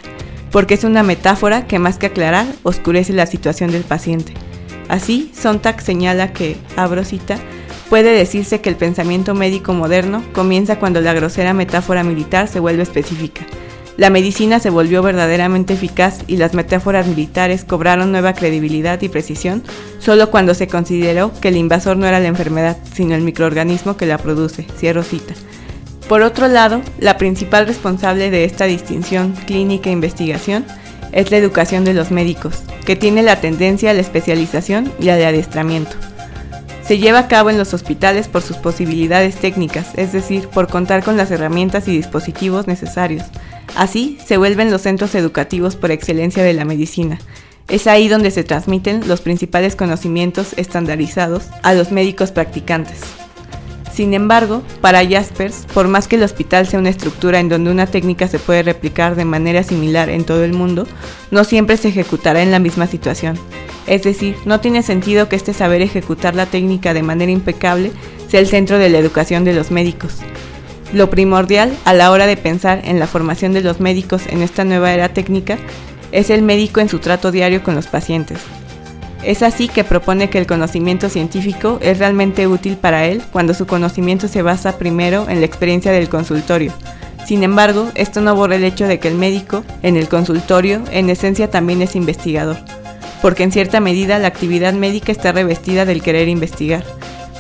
porque 0.52 0.76
es 0.76 0.84
una 0.84 1.04
metáfora 1.04 1.66
que 1.66 1.80
más 1.80 1.98
que 1.98 2.06
aclarar, 2.06 2.46
oscurece 2.64 3.14
la 3.14 3.26
situación 3.26 3.72
del 3.72 3.84
paciente. 3.84 4.34
Así, 4.88 5.32
Sontag 5.34 5.82
señala 5.82 6.32
que, 6.32 6.58
abro 6.76 7.04
cita, 7.04 7.40
puede 7.90 8.12
decirse 8.12 8.62
que 8.62 8.70
el 8.70 8.76
pensamiento 8.76 9.34
médico 9.34 9.74
moderno 9.74 10.24
comienza 10.34 10.80
cuando 10.80 11.02
la 11.02 11.14
grosera 11.14 11.54
metáfora 11.54 12.04
militar 12.04 12.48
se 12.48 12.60
vuelve 12.60 12.84
específica. 12.84 13.46
La 13.98 14.10
medicina 14.10 14.60
se 14.60 14.70
volvió 14.70 15.02
verdaderamente 15.02 15.74
eficaz 15.74 16.20
y 16.28 16.36
las 16.36 16.54
metáforas 16.54 17.08
militares 17.08 17.64
cobraron 17.64 18.12
nueva 18.12 18.34
credibilidad 18.34 19.02
y 19.02 19.08
precisión 19.08 19.64
solo 20.00 20.32
cuando 20.32 20.54
se 20.54 20.68
consideró 20.68 21.32
que 21.40 21.48
el 21.48 21.56
invasor 21.56 21.96
no 21.96 22.06
era 22.06 22.20
la 22.20 22.28
enfermedad, 22.28 22.78
sino 22.94 23.16
el 23.16 23.22
microorganismo 23.22 23.96
que 23.96 24.06
la 24.06 24.18
produce. 24.18 24.68
Cierro 24.78 25.02
cita. 25.02 25.34
Por 26.10 26.24
otro 26.24 26.48
lado, 26.50 26.82
la 27.00 27.18
principal 27.18 27.68
responsable 27.68 28.30
de 28.32 28.44
esta 28.44 28.66
distinción 28.66 29.32
clínica 29.48 29.90
e 29.90 29.94
investigación 29.94 30.66
es 31.14 31.32
la 31.32 31.38
educación 31.38 31.86
de 31.86 31.94
los 31.94 32.12
médicos, 32.12 32.64
que 32.86 32.98
tiene 32.98 33.24
la 33.24 33.40
tendencia 33.40 33.92
a 33.92 33.94
la 33.94 34.02
especialización 34.02 34.92
y 35.00 35.10
al 35.10 35.24
adiestramiento. 35.24 35.96
Se 36.88 37.00
lleva 37.00 37.18
a 37.18 37.28
cabo 37.28 37.50
en 37.50 37.58
los 37.58 37.74
hospitales 37.74 38.28
por 38.28 38.44
sus 38.44 38.58
posibilidades 38.58 39.38
técnicas, 39.38 39.88
es 39.96 40.14
decir, 40.14 40.48
por 40.50 40.68
contar 40.68 41.04
con 41.04 41.18
las 41.18 41.32
herramientas 41.32 41.88
y 41.88 41.92
dispositivos 41.92 42.68
necesarios. 42.68 43.24
Así 43.76 44.20
se 44.24 44.38
vuelven 44.38 44.70
los 44.70 44.84
centros 44.84 45.16
educativos 45.16 45.76
por 45.76 45.90
excelencia 45.90 46.44
de 46.44 46.54
la 46.54 46.64
medicina. 46.64 47.18
Es 47.68 47.88
ahí 47.88 48.08
donde 48.08 48.30
se 48.30 48.44
transmiten 48.44 49.08
los 49.08 49.22
principales 49.22 49.76
conocimientos 49.76 50.54
estandarizados 50.58 51.46
a 51.64 51.74
los 51.74 51.92
médicos 51.92 52.32
practicantes. 52.32 53.25
Sin 53.96 54.14
embargo, 54.14 54.62
para 54.82 55.08
Jaspers, 55.08 55.66
por 55.74 55.88
más 55.88 56.10
que 56.10 56.18
el 56.18 56.24
hospital 56.24 56.68
sea 56.68 56.80
una 56.80 56.90
estructura 56.90 57.40
en 57.40 57.48
donde 57.48 57.72
una 57.72 57.88
técnica 57.88 58.28
se 58.28 58.40
puede 58.40 58.62
replicar 58.62 59.16
de 59.16 59.24
manera 59.24 59.64
similar 59.64 60.10
en 60.10 60.26
todo 60.26 60.44
el 60.44 60.52
mundo, 60.52 60.86
no 61.32 61.46
siempre 61.46 61.78
se 61.78 61.88
ejecutará 61.88 62.42
en 62.42 62.52
la 62.52 62.60
misma 62.60 62.88
situación. 62.88 63.40
Es 63.88 64.04
decir, 64.04 64.36
no 64.44 64.60
tiene 64.60 64.84
sentido 64.84 65.30
que 65.30 65.38
este 65.38 65.54
saber 65.54 65.82
ejecutar 65.82 66.36
la 66.36 66.46
técnica 66.46 66.94
de 66.94 67.04
manera 67.04 67.32
impecable 67.32 67.94
sea 68.28 68.42
el 68.42 68.48
centro 68.48 68.80
de 68.80 68.90
la 68.90 68.98
educación 68.98 69.46
de 69.46 69.54
los 69.54 69.72
médicos. 69.72 70.18
Lo 70.92 71.10
primordial 71.10 71.74
a 71.86 71.94
la 71.94 72.12
hora 72.12 72.28
de 72.28 72.36
pensar 72.36 72.82
en 72.84 73.00
la 73.00 73.08
formación 73.08 73.54
de 73.54 73.62
los 73.62 73.80
médicos 73.80 74.24
en 74.28 74.42
esta 74.42 74.66
nueva 74.66 74.92
era 74.92 75.14
técnica 75.14 75.58
es 76.12 76.30
el 76.30 76.42
médico 76.42 76.82
en 76.82 76.90
su 76.90 77.00
trato 77.00 77.32
diario 77.32 77.64
con 77.64 77.76
los 77.76 77.88
pacientes, 77.88 78.40
es 79.26 79.42
así 79.42 79.68
que 79.68 79.84
propone 79.84 80.30
que 80.30 80.38
el 80.38 80.48
conocimiento 80.48 81.10
científico 81.10 81.80
es 81.82 82.00
realmente 82.00 82.48
útil 82.48 82.78
para 82.78 83.06
él 83.06 83.24
cuando 83.32 83.54
su 83.54 83.66
conocimiento 83.66 84.28
se 84.28 84.42
basa 84.42 84.78
primero 84.78 85.28
en 85.30 85.40
la 85.40 85.46
experiencia 85.46 85.92
del 85.92 86.10
consultorio. 86.10 86.72
Sin 87.26 87.44
embargo, 87.44 87.92
esto 87.96 88.22
no 88.22 88.36
borra 88.36 88.56
el 88.56 88.64
hecho 88.64 88.88
de 88.88 89.00
que 89.00 89.08
el 89.08 89.16
médico, 89.16 89.64
en 89.82 89.98
el 89.98 90.08
consultorio, 90.08 90.84
en 90.92 91.10
esencia 91.10 91.50
también 91.50 91.82
es 91.82 91.96
investigador, 91.96 92.58
porque 93.22 93.42
en 93.42 93.52
cierta 93.52 93.80
medida 93.80 94.20
la 94.20 94.28
actividad 94.28 94.74
médica 94.74 95.12
está 95.12 95.32
revestida 95.32 95.86
del 95.86 96.04
querer 96.04 96.28
investigar. 96.28 96.84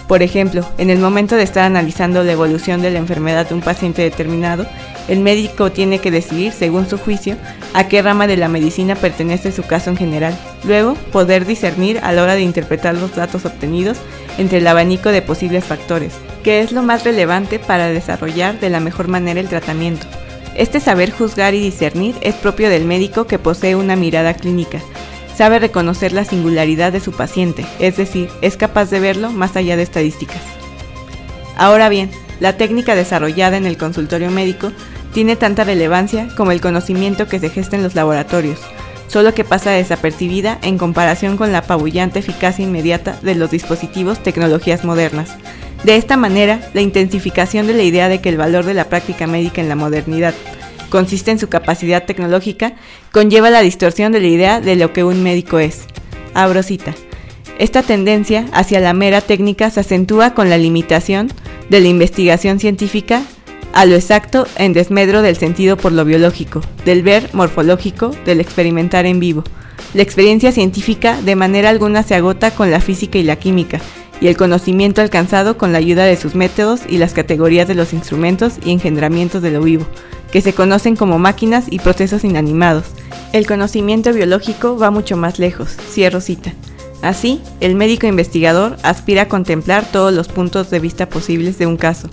Por 0.07 0.21
ejemplo, 0.21 0.63
en 0.77 0.91
el 0.91 0.99
momento 0.99 1.35
de 1.35 1.43
estar 1.43 1.63
analizando 1.63 2.23
la 2.23 2.31
evolución 2.31 2.81
de 2.81 2.91
la 2.91 2.99
enfermedad 2.99 3.49
de 3.49 3.55
un 3.55 3.61
paciente 3.61 4.03
determinado, 4.03 4.67
el 5.07 5.19
médico 5.19 5.71
tiene 5.71 5.99
que 5.99 6.11
decidir, 6.11 6.51
según 6.51 6.87
su 6.87 6.97
juicio, 6.97 7.37
a 7.73 7.87
qué 7.87 8.01
rama 8.01 8.27
de 8.27 8.37
la 8.37 8.47
medicina 8.47 8.95
pertenece 8.95 9.51
su 9.51 9.63
caso 9.63 9.89
en 9.89 9.97
general. 9.97 10.37
Luego, 10.63 10.93
poder 11.11 11.45
discernir 11.45 11.99
a 12.03 12.11
la 12.11 12.21
hora 12.21 12.35
de 12.35 12.41
interpretar 12.41 12.95
los 12.95 13.15
datos 13.15 13.45
obtenidos 13.45 13.97
entre 14.37 14.59
el 14.59 14.67
abanico 14.67 15.09
de 15.09 15.23
posibles 15.23 15.63
factores, 15.63 16.13
que 16.43 16.61
es 16.61 16.71
lo 16.71 16.83
más 16.83 17.03
relevante 17.03 17.57
para 17.57 17.87
desarrollar 17.87 18.59
de 18.59 18.69
la 18.69 18.79
mejor 18.79 19.07
manera 19.07 19.39
el 19.39 19.49
tratamiento. 19.49 20.05
Este 20.55 20.79
saber 20.79 21.11
juzgar 21.11 21.53
y 21.53 21.59
discernir 21.59 22.15
es 22.21 22.35
propio 22.35 22.69
del 22.69 22.85
médico 22.85 23.25
que 23.25 23.39
posee 23.39 23.75
una 23.75 23.95
mirada 23.95 24.35
clínica. 24.35 24.79
Sabe 25.35 25.59
reconocer 25.59 26.13
la 26.13 26.23
singularidad 26.23 26.93
de 26.93 27.01
su 27.01 27.11
paciente, 27.11 27.65
es 27.79 27.97
decir, 27.97 28.29
es 28.41 28.55
capaz 28.55 28.89
de 28.89 29.01
verlo 29.01 29.31
más 29.31 29.57
allá 29.57 29.75
de 29.75 29.83
estadísticas. 29.83 30.41
Ahora 31.57 31.89
bien, 31.89 32.09
la 32.39 32.55
técnica 32.55 32.95
desarrollada 32.95 33.57
en 33.57 33.65
el 33.65 33.77
consultorio 33.77 34.31
médico 34.31 34.71
tiene 35.13 35.35
tanta 35.35 35.65
relevancia 35.65 36.29
como 36.37 36.51
el 36.51 36.61
conocimiento 36.61 37.27
que 37.27 37.39
se 37.39 37.49
gesta 37.49 37.75
en 37.75 37.83
los 37.83 37.95
laboratorios, 37.95 38.59
solo 39.07 39.33
que 39.33 39.43
pasa 39.43 39.71
desapercibida 39.71 40.57
en 40.61 40.77
comparación 40.77 41.35
con 41.35 41.51
la 41.51 41.59
apabullante 41.59 42.19
eficacia 42.19 42.63
inmediata 42.63 43.17
de 43.21 43.35
los 43.35 43.51
dispositivos 43.51 44.23
tecnologías 44.23 44.85
modernas. 44.85 45.35
De 45.83 45.97
esta 45.97 46.17
manera, 46.17 46.61
la 46.73 46.81
intensificación 46.81 47.67
de 47.67 47.73
la 47.73 47.83
idea 47.83 48.09
de 48.09 48.19
que 48.19 48.29
el 48.29 48.37
valor 48.37 48.65
de 48.65 48.73
la 48.73 48.85
práctica 48.85 49.27
médica 49.27 49.61
en 49.61 49.69
la 49.69 49.75
modernidad 49.75 50.33
consiste 50.89 51.31
en 51.31 51.39
su 51.39 51.49
capacidad 51.49 52.05
tecnológica 52.05 52.73
conlleva 53.11 53.49
la 53.49 53.61
distorsión 53.61 54.11
de 54.11 54.21
la 54.21 54.27
idea 54.27 54.61
de 54.61 54.75
lo 54.75 54.93
que 54.93 55.03
un 55.03 55.23
médico 55.23 55.59
es. 55.59 55.85
Abro 56.33 56.63
cita. 56.63 56.93
Esta 57.59 57.83
tendencia 57.83 58.45
hacia 58.51 58.79
la 58.81 58.93
mera 58.93 59.21
técnica 59.21 59.69
se 59.69 59.79
acentúa 59.79 60.33
con 60.33 60.49
la 60.49 60.57
limitación 60.57 61.31
de 61.69 61.79
la 61.79 61.87
investigación 61.87 62.59
científica 62.59 63.21
a 63.73 63.85
lo 63.85 63.95
exacto 63.95 64.47
en 64.57 64.73
desmedro 64.73 65.21
del 65.21 65.35
sentido 65.35 65.77
por 65.77 65.91
lo 65.91 66.05
biológico, 66.05 66.61
del 66.85 67.03
ver 67.03 67.29
morfológico, 67.33 68.11
del 68.25 68.39
experimentar 68.39 69.05
en 69.05 69.19
vivo. 69.19 69.43
La 69.93 70.01
experiencia 70.01 70.51
científica 70.51 71.21
de 71.21 71.35
manera 71.35 71.69
alguna 71.69 72.03
se 72.03 72.15
agota 72.15 72.51
con 72.51 72.71
la 72.71 72.79
física 72.79 73.17
y 73.17 73.23
la 73.23 73.37
química, 73.37 73.79
y 74.21 74.27
el 74.27 74.37
conocimiento 74.37 75.01
alcanzado 75.01 75.57
con 75.57 75.71
la 75.71 75.77
ayuda 75.77 76.05
de 76.05 76.17
sus 76.17 76.35
métodos 76.35 76.81
y 76.87 76.97
las 76.97 77.13
categorías 77.13 77.67
de 77.67 77.75
los 77.75 77.93
instrumentos 77.93 78.53
y 78.63 78.71
engendramientos 78.71 79.41
de 79.41 79.51
lo 79.51 79.61
vivo, 79.61 79.85
que 80.31 80.41
se 80.41 80.53
conocen 80.53 80.95
como 80.95 81.19
máquinas 81.19 81.65
y 81.69 81.79
procesos 81.79 82.23
inanimados. 82.23 82.85
El 83.33 83.45
conocimiento 83.47 84.13
biológico 84.13 84.77
va 84.77 84.91
mucho 84.91 85.17
más 85.17 85.39
lejos, 85.39 85.75
cierro 85.89 86.21
cita. 86.21 86.53
Así, 87.01 87.41
el 87.59 87.75
médico 87.75 88.07
investigador 88.07 88.77
aspira 88.83 89.23
a 89.23 89.27
contemplar 89.27 89.85
todos 89.91 90.13
los 90.13 90.27
puntos 90.27 90.69
de 90.69 90.79
vista 90.79 91.07
posibles 91.07 91.57
de 91.57 91.67
un 91.67 91.77
caso, 91.77 92.09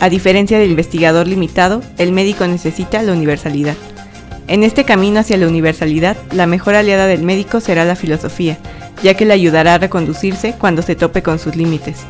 a 0.00 0.10
diferencia 0.10 0.58
del 0.58 0.70
investigador 0.70 1.26
limitado, 1.26 1.80
el 1.98 2.12
médico 2.12 2.46
necesita 2.46 3.02
la 3.02 3.12
universalidad. 3.12 3.76
En 4.46 4.62
este 4.62 4.84
camino 4.84 5.20
hacia 5.20 5.38
la 5.38 5.48
universalidad, 5.48 6.16
la 6.32 6.46
mejor 6.46 6.74
aliada 6.74 7.06
del 7.06 7.22
médico 7.22 7.60
será 7.60 7.86
la 7.86 7.96
filosofía, 7.96 8.58
ya 9.02 9.14
que 9.14 9.24
le 9.24 9.32
ayudará 9.32 9.74
a 9.74 9.78
reconducirse 9.78 10.54
cuando 10.58 10.82
se 10.82 10.96
tope 10.96 11.22
con 11.22 11.38
sus 11.38 11.56
límites. 11.56 12.04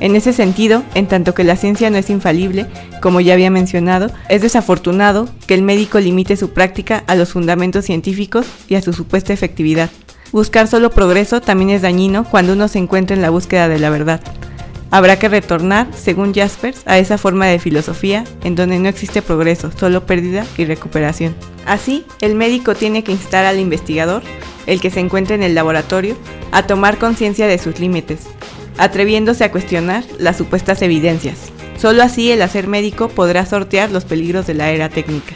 En 0.00 0.14
ese 0.14 0.32
sentido, 0.32 0.84
en 0.94 1.06
tanto 1.06 1.34
que 1.34 1.44
la 1.44 1.56
ciencia 1.56 1.90
no 1.90 1.96
es 1.96 2.10
infalible, 2.10 2.66
como 3.00 3.20
ya 3.20 3.32
había 3.32 3.50
mencionado, 3.50 4.10
es 4.28 4.42
desafortunado 4.42 5.28
que 5.46 5.54
el 5.54 5.62
médico 5.62 5.98
limite 5.98 6.36
su 6.36 6.50
práctica 6.50 7.04
a 7.06 7.14
los 7.14 7.30
fundamentos 7.30 7.86
científicos 7.86 8.46
y 8.68 8.74
a 8.74 8.82
su 8.82 8.92
supuesta 8.92 9.32
efectividad. 9.32 9.90
Buscar 10.30 10.68
solo 10.68 10.90
progreso 10.90 11.40
también 11.40 11.70
es 11.70 11.82
dañino 11.82 12.24
cuando 12.24 12.52
uno 12.52 12.68
se 12.68 12.78
encuentra 12.78 13.16
en 13.16 13.22
la 13.22 13.30
búsqueda 13.30 13.66
de 13.66 13.78
la 13.78 13.88
verdad. 13.88 14.20
Habrá 14.90 15.18
que 15.18 15.28
retornar, 15.28 15.88
según 15.94 16.32
Jaspers, 16.32 16.82
a 16.86 16.98
esa 16.98 17.18
forma 17.18 17.46
de 17.46 17.58
filosofía 17.58 18.24
en 18.42 18.54
donde 18.54 18.78
no 18.78 18.88
existe 18.88 19.20
progreso, 19.20 19.70
solo 19.78 20.06
pérdida 20.06 20.46
y 20.56 20.64
recuperación. 20.64 21.34
Así, 21.66 22.04
el 22.22 22.34
médico 22.34 22.74
tiene 22.74 23.04
que 23.04 23.12
instar 23.12 23.44
al 23.44 23.58
investigador, 23.58 24.22
el 24.66 24.80
que 24.80 24.90
se 24.90 25.00
encuentra 25.00 25.34
en 25.34 25.42
el 25.42 25.54
laboratorio, 25.54 26.16
a 26.52 26.66
tomar 26.66 26.96
conciencia 26.96 27.46
de 27.46 27.58
sus 27.58 27.78
límites, 27.78 28.20
atreviéndose 28.78 29.44
a 29.44 29.52
cuestionar 29.52 30.04
las 30.18 30.38
supuestas 30.38 30.80
evidencias. 30.80 31.52
Solo 31.76 32.02
así 32.02 32.32
el 32.32 32.40
hacer 32.40 32.66
médico 32.66 33.08
podrá 33.08 33.44
sortear 33.44 33.90
los 33.90 34.04
peligros 34.06 34.46
de 34.46 34.54
la 34.54 34.70
era 34.70 34.88
técnica. 34.88 35.34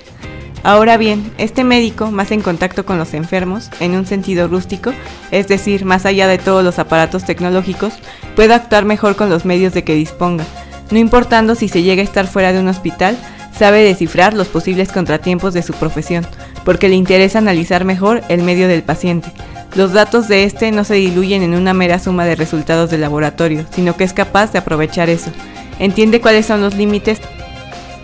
Ahora 0.65 0.97
bien, 0.97 1.33
este 1.39 1.65
médico, 1.65 2.13
más 2.13 2.31
en 2.31 2.41
contacto 2.41 2.87
con 2.87 2.97
los 2.97 3.15
enfermos, 3.15 3.69
en 3.81 3.97
un 3.97 4.07
sentido 4.07 4.47
rústico, 4.47 4.93
es 5.33 5.49
decir, 5.49 5.85
más 5.85 6.07
allá 6.07 6.29
de 6.29 6.39
todos 6.39 6.63
los 6.63 6.79
aparatos 6.79 7.25
tecnológicos, 7.25 7.95
puede 8.37 8.55
actuar 8.55 8.85
mejor 8.85 9.17
con 9.17 9.29
los 9.29 9.45
medios 9.45 9.75
de 9.75 9.83
que 9.83 9.95
disponga. 9.95 10.45
No 10.93 10.99
importando 10.99 11.57
si 11.57 11.69
se 11.69 11.83
llega 11.83 12.03
a 12.03 12.05
estar 12.05 12.29
fuera 12.29 12.53
de 12.53 12.61
un 12.61 12.69
hospital, 12.69 13.19
sabe 13.59 13.83
descifrar 13.83 14.35
los 14.35 14.47
posibles 14.47 14.93
contratiempos 14.93 15.53
de 15.53 15.63
su 15.63 15.73
profesión, 15.73 16.25
porque 16.65 16.89
le 16.89 16.95
interesa 16.95 17.39
analizar 17.39 17.85
mejor 17.85 18.23
el 18.29 18.43
medio 18.43 18.69
del 18.69 18.85
paciente. 18.85 19.33
Los 19.75 19.93
datos 19.93 20.29
de 20.29 20.45
este 20.45 20.71
no 20.71 20.85
se 20.85 20.95
diluyen 20.95 21.43
en 21.43 21.55
una 21.55 21.75
mera 21.75 21.99
suma 21.99 22.25
de 22.25 22.37
resultados 22.37 22.91
de 22.91 22.99
laboratorio, 22.99 23.67
sino 23.75 23.97
que 23.97 24.05
es 24.05 24.13
capaz 24.13 24.53
de 24.53 24.61
aprovechar 24.61 25.11
eso. 25.11 25.33
Entiende 25.79 26.21
cuáles 26.21 26.47
son 26.47 26.61
los 26.61 26.77
límites 26.77 27.21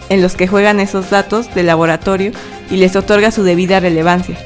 en 0.09 0.23
los 0.23 0.35
que 0.35 0.49
juegan 0.49 0.81
esos 0.81 1.11
datos 1.11 1.55
de 1.55 1.63
laboratorio 1.63 2.33
y 2.71 2.77
les 2.77 2.97
otorga 2.97 3.31
su 3.31 3.43
debida 3.43 3.81
relevancia, 3.81 4.37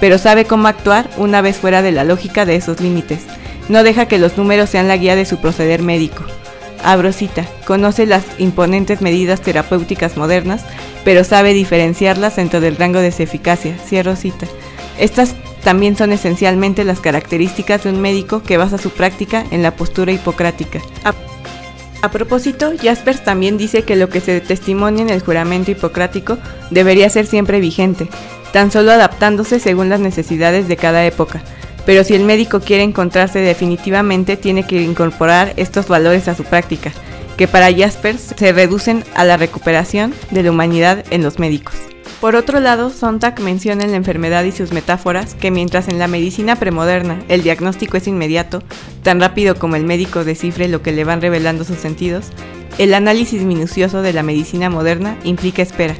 pero 0.00 0.18
sabe 0.18 0.44
cómo 0.44 0.68
actuar 0.68 1.08
una 1.16 1.40
vez 1.40 1.56
fuera 1.56 1.82
de 1.82 1.92
la 1.92 2.04
lógica 2.04 2.44
de 2.44 2.56
esos 2.56 2.80
límites. 2.80 3.20
No 3.68 3.82
deja 3.82 4.06
que 4.06 4.18
los 4.18 4.36
números 4.36 4.70
sean 4.70 4.88
la 4.88 4.96
guía 4.96 5.16
de 5.16 5.24
su 5.24 5.38
proceder 5.38 5.82
médico. 5.82 6.24
Abrosita, 6.82 7.44
conoce 7.66 8.06
las 8.06 8.24
imponentes 8.38 9.00
medidas 9.00 9.40
terapéuticas 9.40 10.16
modernas, 10.16 10.64
pero 11.04 11.24
sabe 11.24 11.52
diferenciarlas 11.52 12.36
dentro 12.36 12.60
del 12.60 12.76
rango 12.76 13.00
de 13.00 13.12
su 13.12 13.22
eficacia. 13.22 13.76
Cierro 13.86 14.16
cita. 14.16 14.46
Estas 14.98 15.34
también 15.62 15.96
son 15.96 16.12
esencialmente 16.12 16.84
las 16.84 17.00
características 17.00 17.84
de 17.84 17.90
un 17.90 18.00
médico 18.00 18.42
que 18.42 18.56
basa 18.56 18.78
su 18.78 18.90
práctica 18.90 19.44
en 19.50 19.62
la 19.62 19.72
postura 19.72 20.12
hipocrática. 20.12 20.80
A 22.00 22.10
propósito, 22.10 22.72
Jaspers 22.80 23.24
también 23.24 23.58
dice 23.58 23.82
que 23.82 23.96
lo 23.96 24.08
que 24.08 24.20
se 24.20 24.40
testimonia 24.40 25.02
en 25.02 25.10
el 25.10 25.20
juramento 25.20 25.72
hipocrático 25.72 26.38
debería 26.70 27.10
ser 27.10 27.26
siempre 27.26 27.58
vigente, 27.58 28.08
tan 28.52 28.70
solo 28.70 28.92
adaptándose 28.92 29.58
según 29.58 29.88
las 29.88 29.98
necesidades 29.98 30.68
de 30.68 30.76
cada 30.76 31.04
época. 31.04 31.42
Pero 31.86 32.04
si 32.04 32.14
el 32.14 32.22
médico 32.22 32.60
quiere 32.60 32.84
encontrarse 32.84 33.40
definitivamente, 33.40 34.36
tiene 34.36 34.64
que 34.64 34.80
incorporar 34.80 35.54
estos 35.56 35.88
valores 35.88 36.28
a 36.28 36.36
su 36.36 36.44
práctica, 36.44 36.92
que 37.36 37.48
para 37.48 37.74
Jaspers 37.74 38.34
se 38.36 38.52
reducen 38.52 39.02
a 39.14 39.24
la 39.24 39.36
recuperación 39.36 40.14
de 40.30 40.44
la 40.44 40.50
humanidad 40.50 41.04
en 41.10 41.24
los 41.24 41.38
médicos. 41.40 41.74
Por 42.20 42.34
otro 42.34 42.58
lado, 42.58 42.90
Sontag 42.90 43.40
menciona 43.40 43.84
en 43.84 43.92
la 43.92 43.96
enfermedad 43.96 44.42
y 44.42 44.50
sus 44.50 44.72
metáforas 44.72 45.34
que 45.34 45.52
mientras 45.52 45.86
en 45.86 46.00
la 46.00 46.08
medicina 46.08 46.56
premoderna 46.56 47.22
el 47.28 47.42
diagnóstico 47.42 47.96
es 47.96 48.08
inmediato, 48.08 48.62
tan 49.04 49.20
rápido 49.20 49.54
como 49.54 49.76
el 49.76 49.84
médico 49.84 50.24
descifre 50.24 50.66
lo 50.66 50.82
que 50.82 50.90
le 50.90 51.04
van 51.04 51.20
revelando 51.20 51.62
sus 51.62 51.78
sentidos, 51.78 52.26
el 52.78 52.92
análisis 52.94 53.42
minucioso 53.42 54.02
de 54.02 54.12
la 54.12 54.24
medicina 54.24 54.68
moderna 54.68 55.16
implica 55.22 55.62
espera. 55.62 55.94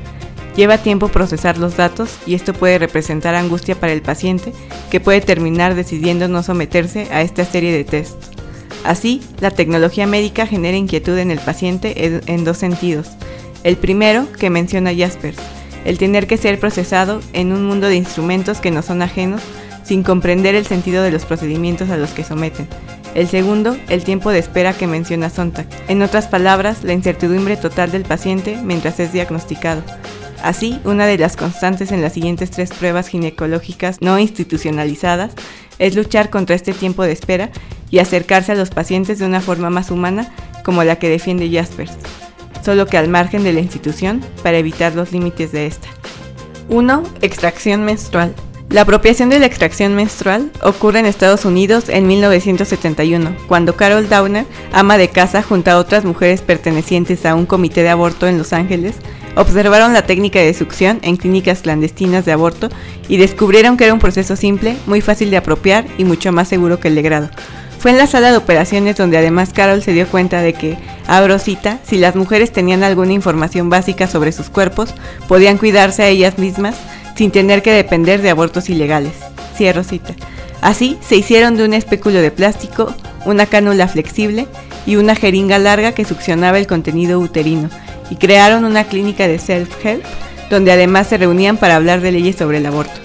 Lleva 0.57 0.79
tiempo 0.79 1.07
procesar 1.07 1.57
los 1.57 1.77
datos 1.77 2.19
y 2.27 2.35
esto 2.35 2.53
puede 2.53 2.79
representar 2.79 3.37
angustia 3.37 3.77
para 3.77 3.93
el 3.93 4.03
paciente 4.03 4.53
que 4.91 4.99
puede 4.99 5.21
terminar 5.21 5.77
decidiendo 5.77 6.27
no 6.27 6.43
someterse 6.43 7.07
a 7.13 7.23
esta 7.23 7.45
serie 7.45 7.71
de 7.71 7.85
tests. 7.85 8.31
Así, 8.85 9.23
la 9.39 9.53
tecnología 9.53 10.09
médica 10.09 10.47
genera 10.47 10.77
inquietud 10.77 11.17
en 11.17 11.31
el 11.31 11.39
paciente 11.39 12.23
en 12.27 12.45
dos 12.45 12.59
sentidos. 12.59 13.09
El 13.63 13.77
primero, 13.77 14.27
que 14.33 14.51
menciona 14.51 14.95
Jaspers, 14.97 15.39
el 15.85 15.99
tener 15.99 16.27
que 16.27 16.37
ser 16.37 16.59
procesado 16.61 17.21
en 17.33 17.53
un 17.53 17.65
mundo 17.65 17.89
de 17.89 17.97
instrumentos 17.97 18.61
que 18.61 18.71
no 18.71 18.83
son 18.83 19.03
ajenos, 19.03 19.43
sin 19.85 20.03
comprender 20.03 20.55
el 20.55 20.67
sentido 20.67 21.03
de 21.03 21.11
los 21.11 21.25
procedimientos 21.25 21.91
a 21.91 21.97
los 21.97 22.11
que 22.11 22.25
someten. 22.25 22.69
El 23.15 23.27
segundo, 23.29 23.77
el 23.89 24.05
tiempo 24.05 24.31
de 24.31 24.39
espera 24.39 24.75
que 24.75 24.87
menciona 24.87 25.31
Sontag. 25.31 25.67
En 25.89 26.03
otras 26.03 26.27
palabras, 26.27 26.85
la 26.85 26.93
incertidumbre 26.93 27.57
total 27.57 27.91
del 27.91 28.03
paciente 28.03 28.59
mientras 28.63 29.01
es 29.01 29.13
diagnosticado. 29.13 29.83
Así, 30.43 30.79
una 30.85 31.07
de 31.07 31.19
las 31.19 31.37
constantes 31.37 31.91
en 31.91 32.03
las 32.03 32.13
siguientes 32.13 32.51
tres 32.51 32.71
pruebas 32.71 33.09
ginecológicas 33.09 34.01
no 34.01 34.19
institucionalizadas 34.19 35.33
es 35.79 35.97
luchar 35.97 36.31
contra 36.31 36.55
este 36.55 36.73
tiempo 36.73 37.03
de 37.03 37.13
espera 37.13 37.51
y 37.91 37.99
acercarse 37.99 38.53
a 38.53 38.57
los 38.57 38.71
pacientes 38.71 39.19
de 39.19 39.27
una 39.27 39.41
forma 39.41 39.71
más 39.71 39.91
humana 39.91 40.33
como 40.65 40.85
la 40.85 40.97
que 40.97 41.09
defiende 41.09 41.51
Jaspers 41.51 41.93
solo 42.65 42.87
que 42.87 42.99
al 42.99 43.09
margen 43.09 43.45
de 43.45 43.53
la 43.53 43.61
institución 43.61 44.23
para 44.43 44.59
evitar 44.59 44.95
los 44.95 45.13
límites 45.13 45.53
de 45.53 45.67
esta. 45.67 45.89
1. 46.69 47.03
Extracción 47.23 47.85
menstrual. 47.85 48.35
La 48.71 48.83
apropiación 48.83 49.31
de 49.31 49.39
la 49.39 49.47
extracción 49.47 49.95
menstrual 49.95 50.51
ocurre 50.63 50.99
en 50.99 51.07
Estados 51.07 51.47
Unidos 51.47 51.89
en 51.89 52.07
1971, 52.07 53.35
cuando 53.47 53.77
Carol 53.77 54.11
Downer, 54.11 54.45
ama 54.73 54.99
de 54.99 55.09
casa 55.09 55.43
junto 55.43 55.71
a 55.71 55.79
otras 55.79 56.05
mujeres 56.05 56.43
pertenecientes 56.43 57.25
a 57.25 57.35
un 57.35 57.47
comité 57.47 57.83
de 57.83 57.89
aborto 57.89 58.27
en 58.27 58.37
Los 58.37 58.53
Ángeles, 58.53 58.97
observaron 59.37 59.95
la 59.95 60.03
técnica 60.03 60.41
de 60.41 60.53
succión 60.53 60.99
en 61.01 61.17
clínicas 61.17 61.63
clandestinas 61.63 62.27
de 62.27 62.33
aborto 62.33 62.69
y 63.09 63.17
descubrieron 63.17 63.79
que 63.79 63.85
era 63.85 63.95
un 63.95 64.01
proceso 64.01 64.37
simple, 64.37 64.77
muy 64.87 65.01
fácil 65.01 65.31
de 65.31 65.39
apropiar 65.39 65.87
y 65.97 66.05
mucho 66.05 66.31
más 66.33 66.49
seguro 66.49 66.79
que 66.79 66.89
el 66.89 66.95
legrado. 66.95 67.31
Fue 67.79 67.93
en 67.93 67.99
la 67.99 68.09
sala 68.09 68.33
de 68.33 68.37
operaciones 68.37 68.97
donde 68.97 69.19
además 69.19 69.53
Carol 69.53 69.83
se 69.83 69.93
dio 69.93 70.09
cuenta 70.09 70.43
de 70.43 70.53
que, 70.53 70.77
abro 71.07 71.39
cita, 71.39 71.79
si 71.85 71.97
las 71.97 72.17
mujeres 72.17 72.53
tenían 72.53 72.83
alguna 72.83 73.13
información 73.13 73.71
básica 73.71 74.09
sobre 74.09 74.33
sus 74.33 74.51
cuerpos, 74.51 74.95
podían 75.29 75.59
cuidarse 75.59 76.03
a 76.03 76.09
ellas 76.09 76.39
mismas 76.39 76.75
sin 77.15 77.31
tener 77.31 77.63
que 77.63 77.73
depender 77.73 78.21
de 78.21 78.31
abortos 78.31 78.69
ilegales. 78.69 79.13
Cierro 79.57 79.85
cita. 79.85 80.15
Así 80.61 80.99
se 81.01 81.15
hicieron 81.17 81.57
de 81.57 81.65
un 81.65 81.73
espéculo 81.73 82.21
de 82.21 82.33
plástico, 82.33 82.93
una 83.25 83.47
cánula 83.47 83.87
flexible 83.87 84.49
y 84.85 84.97
una 84.97 85.15
jeringa 85.15 85.59
larga 85.59 85.93
que 85.93 86.05
succionaba 86.05 86.59
el 86.59 86.67
contenido 86.67 87.21
uterino, 87.21 87.71
y 88.11 88.17
crearon 88.17 88.65
una 88.65 88.85
clínica 88.85 89.29
de 89.29 89.39
self-help 89.39 90.03
donde 90.51 90.73
además 90.73 91.07
se 91.07 91.19
reunían 91.19 91.57
para 91.59 91.77
hablar 91.77 92.01
de 92.01 92.11
leyes 92.11 92.37
sobre 92.37 92.59
el 92.59 92.67
aborto. 92.67 93.01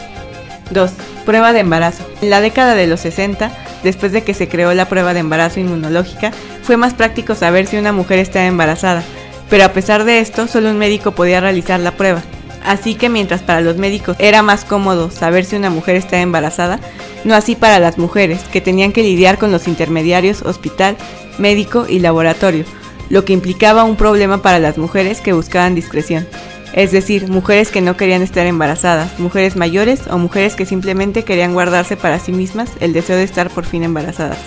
2. 0.72 0.92
Prueba 1.26 1.54
de 1.54 1.60
embarazo. 1.60 2.04
En 2.22 2.30
la 2.30 2.42
década 2.42 2.74
de 2.74 2.88
los 2.88 3.02
60, 3.02 3.52
después 3.84 4.12
de 4.12 4.24
que 4.24 4.34
se 4.34 4.48
creó 4.48 4.74
la 4.74 4.88
prueba 4.88 5.14
de 5.14 5.20
embarazo 5.20 5.60
inmunológica, 5.60 6.32
fue 6.64 6.78
más 6.78 6.94
práctico 6.94 7.36
saber 7.36 7.68
si 7.68 7.78
una 7.78 7.92
mujer 7.92 8.20
estaba 8.20 8.46
embarazada, 8.46 9.04
pero 9.50 9.66
a 9.66 9.74
pesar 9.74 10.04
de 10.04 10.20
esto, 10.20 10.48
solo 10.48 10.72
un 10.72 10.78
médico 10.78 11.12
podía 11.12 11.42
realizar 11.42 11.80
la 11.80 11.92
prueba. 11.92 12.22
Así 12.66 12.96
que 12.96 13.10
mientras 13.10 13.42
para 13.42 13.62
los 13.62 13.78
médicos 13.78 14.16
era 14.20 14.42
más 14.42 14.64
cómodo 14.64 15.12
saber 15.12 15.44
si 15.44 15.58
una 15.58 15.70
mujer 15.70 15.98
estaba 15.98 16.22
embarazada, 16.22 16.80
no 17.26 17.36
así 17.36 17.56
para 17.56 17.80
las 17.80 17.98
mujeres, 17.98 18.42
que 18.52 18.62
tenían 18.62 18.94
que 18.94 19.04
lidiar 19.04 19.38
con 19.38 19.52
los 19.52 19.68
intermediarios 19.68 20.42
hospital, 20.44 20.96
médico 21.38 21.86
y 21.90 22.00
laboratorio, 22.00 22.64
lo 23.10 23.26
que 23.26 23.34
implicaba 23.34 23.84
un 23.84 23.98
problema 23.98 24.42
para 24.42 24.60
las 24.60 24.78
mujeres 24.78 25.20
que 25.20 25.34
buscaban 25.34 25.76
discreción 25.76 26.26
es 26.74 26.92
decir, 26.92 27.30
mujeres 27.30 27.70
que 27.70 27.82
no 27.82 27.96
querían 27.96 28.24
estar 28.24 28.46
embarazadas, 28.48 29.20
mujeres 29.20 29.56
mayores 29.56 30.08
o 30.10 30.18
mujeres 30.18 30.56
que 30.56 30.66
simplemente 30.66 31.24
querían 31.24 31.54
guardarse 31.54 31.96
para 31.96 32.20
sí 32.20 32.32
mismas 32.32 32.72
el 32.80 32.94
deseo 32.94 33.16
de 33.16 33.24
estar 33.24 33.50
por 33.50 33.66
fin 33.66 33.84
embarazadas. 33.84 34.40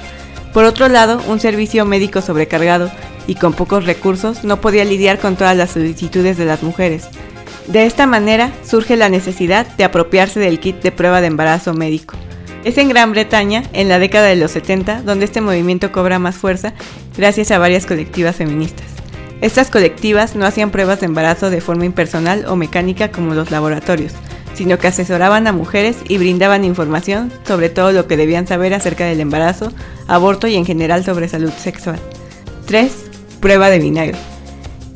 Por 0.53 0.65
otro 0.65 0.89
lado, 0.89 1.23
un 1.29 1.39
servicio 1.39 1.85
médico 1.85 2.23
sobrecargado 2.23 2.91
y 3.27 3.37
con 3.37 3.53
pocos 3.53 3.87
recursos 3.87 4.43
no 4.43 4.61
podía 4.61 4.85
lidiar 4.85 5.19
con 5.19 5.37
todas 5.37 5.57
las 5.57 5.71
solicitudes 5.71 6.37
de 6.37 6.47
las 6.47 6.63
mujeres. 6.63 7.09
De 7.69 7.85
esta 7.85 8.07
manera 8.07 8.53
surge 8.65 8.97
la 8.97 9.09
necesidad 9.09 9.67
de 9.77 9.85
apropiarse 9.85 10.41
del 10.41 10.61
kit 10.61 10.83
de 10.83 10.93
prueba 10.93 11.21
de 11.21 11.27
embarazo 11.29 11.75
médico. 11.75 12.17
Es 12.65 12.79
en 12.79 12.89
Gran 12.89 13.13
Bretaña, 13.13 13.63
en 13.73 13.89
la 13.89 14.01
década 14.01 14.27
de 14.27 14.37
los 14.37 14.51
70, 14.51 15.03
donde 15.03 15.25
este 15.25 15.41
movimiento 15.41 15.93
cobra 15.93 16.19
más 16.19 16.37
fuerza 16.37 16.75
gracias 17.17 17.51
a 17.53 17.59
varias 17.59 17.87
colectivas 17.87 18.37
feministas. 18.37 18.96
Estas 19.41 19.71
colectivas 19.71 20.35
no 20.35 20.47
hacían 20.47 20.71
pruebas 20.71 21.01
de 21.01 21.07
embarazo 21.07 21.51
de 21.51 21.61
forma 21.61 21.85
impersonal 21.85 22.47
o 22.47 22.57
mecánica 22.57 23.11
como 23.11 23.35
los 23.35 23.51
laboratorios, 23.51 24.13
sino 24.55 24.79
que 24.79 24.89
asesoraban 24.89 25.47
a 25.47 25.53
mujeres 25.53 25.99
y 26.09 26.17
brindaban 26.17 26.65
información 26.65 27.31
sobre 27.47 27.69
todo 27.69 27.93
lo 27.93 28.07
que 28.07 28.17
debían 28.17 28.47
saber 28.47 28.73
acerca 28.73 29.05
del 29.05 29.21
embarazo, 29.21 29.73
aborto 30.09 30.47
y 30.47 30.57
en 30.57 30.65
general 30.65 31.05
sobre 31.05 31.29
salud 31.29 31.53
sexual. 31.53 31.99
3. 32.67 32.93
Prueba 33.41 33.69
de 33.69 33.79
vinagre. 33.79 34.17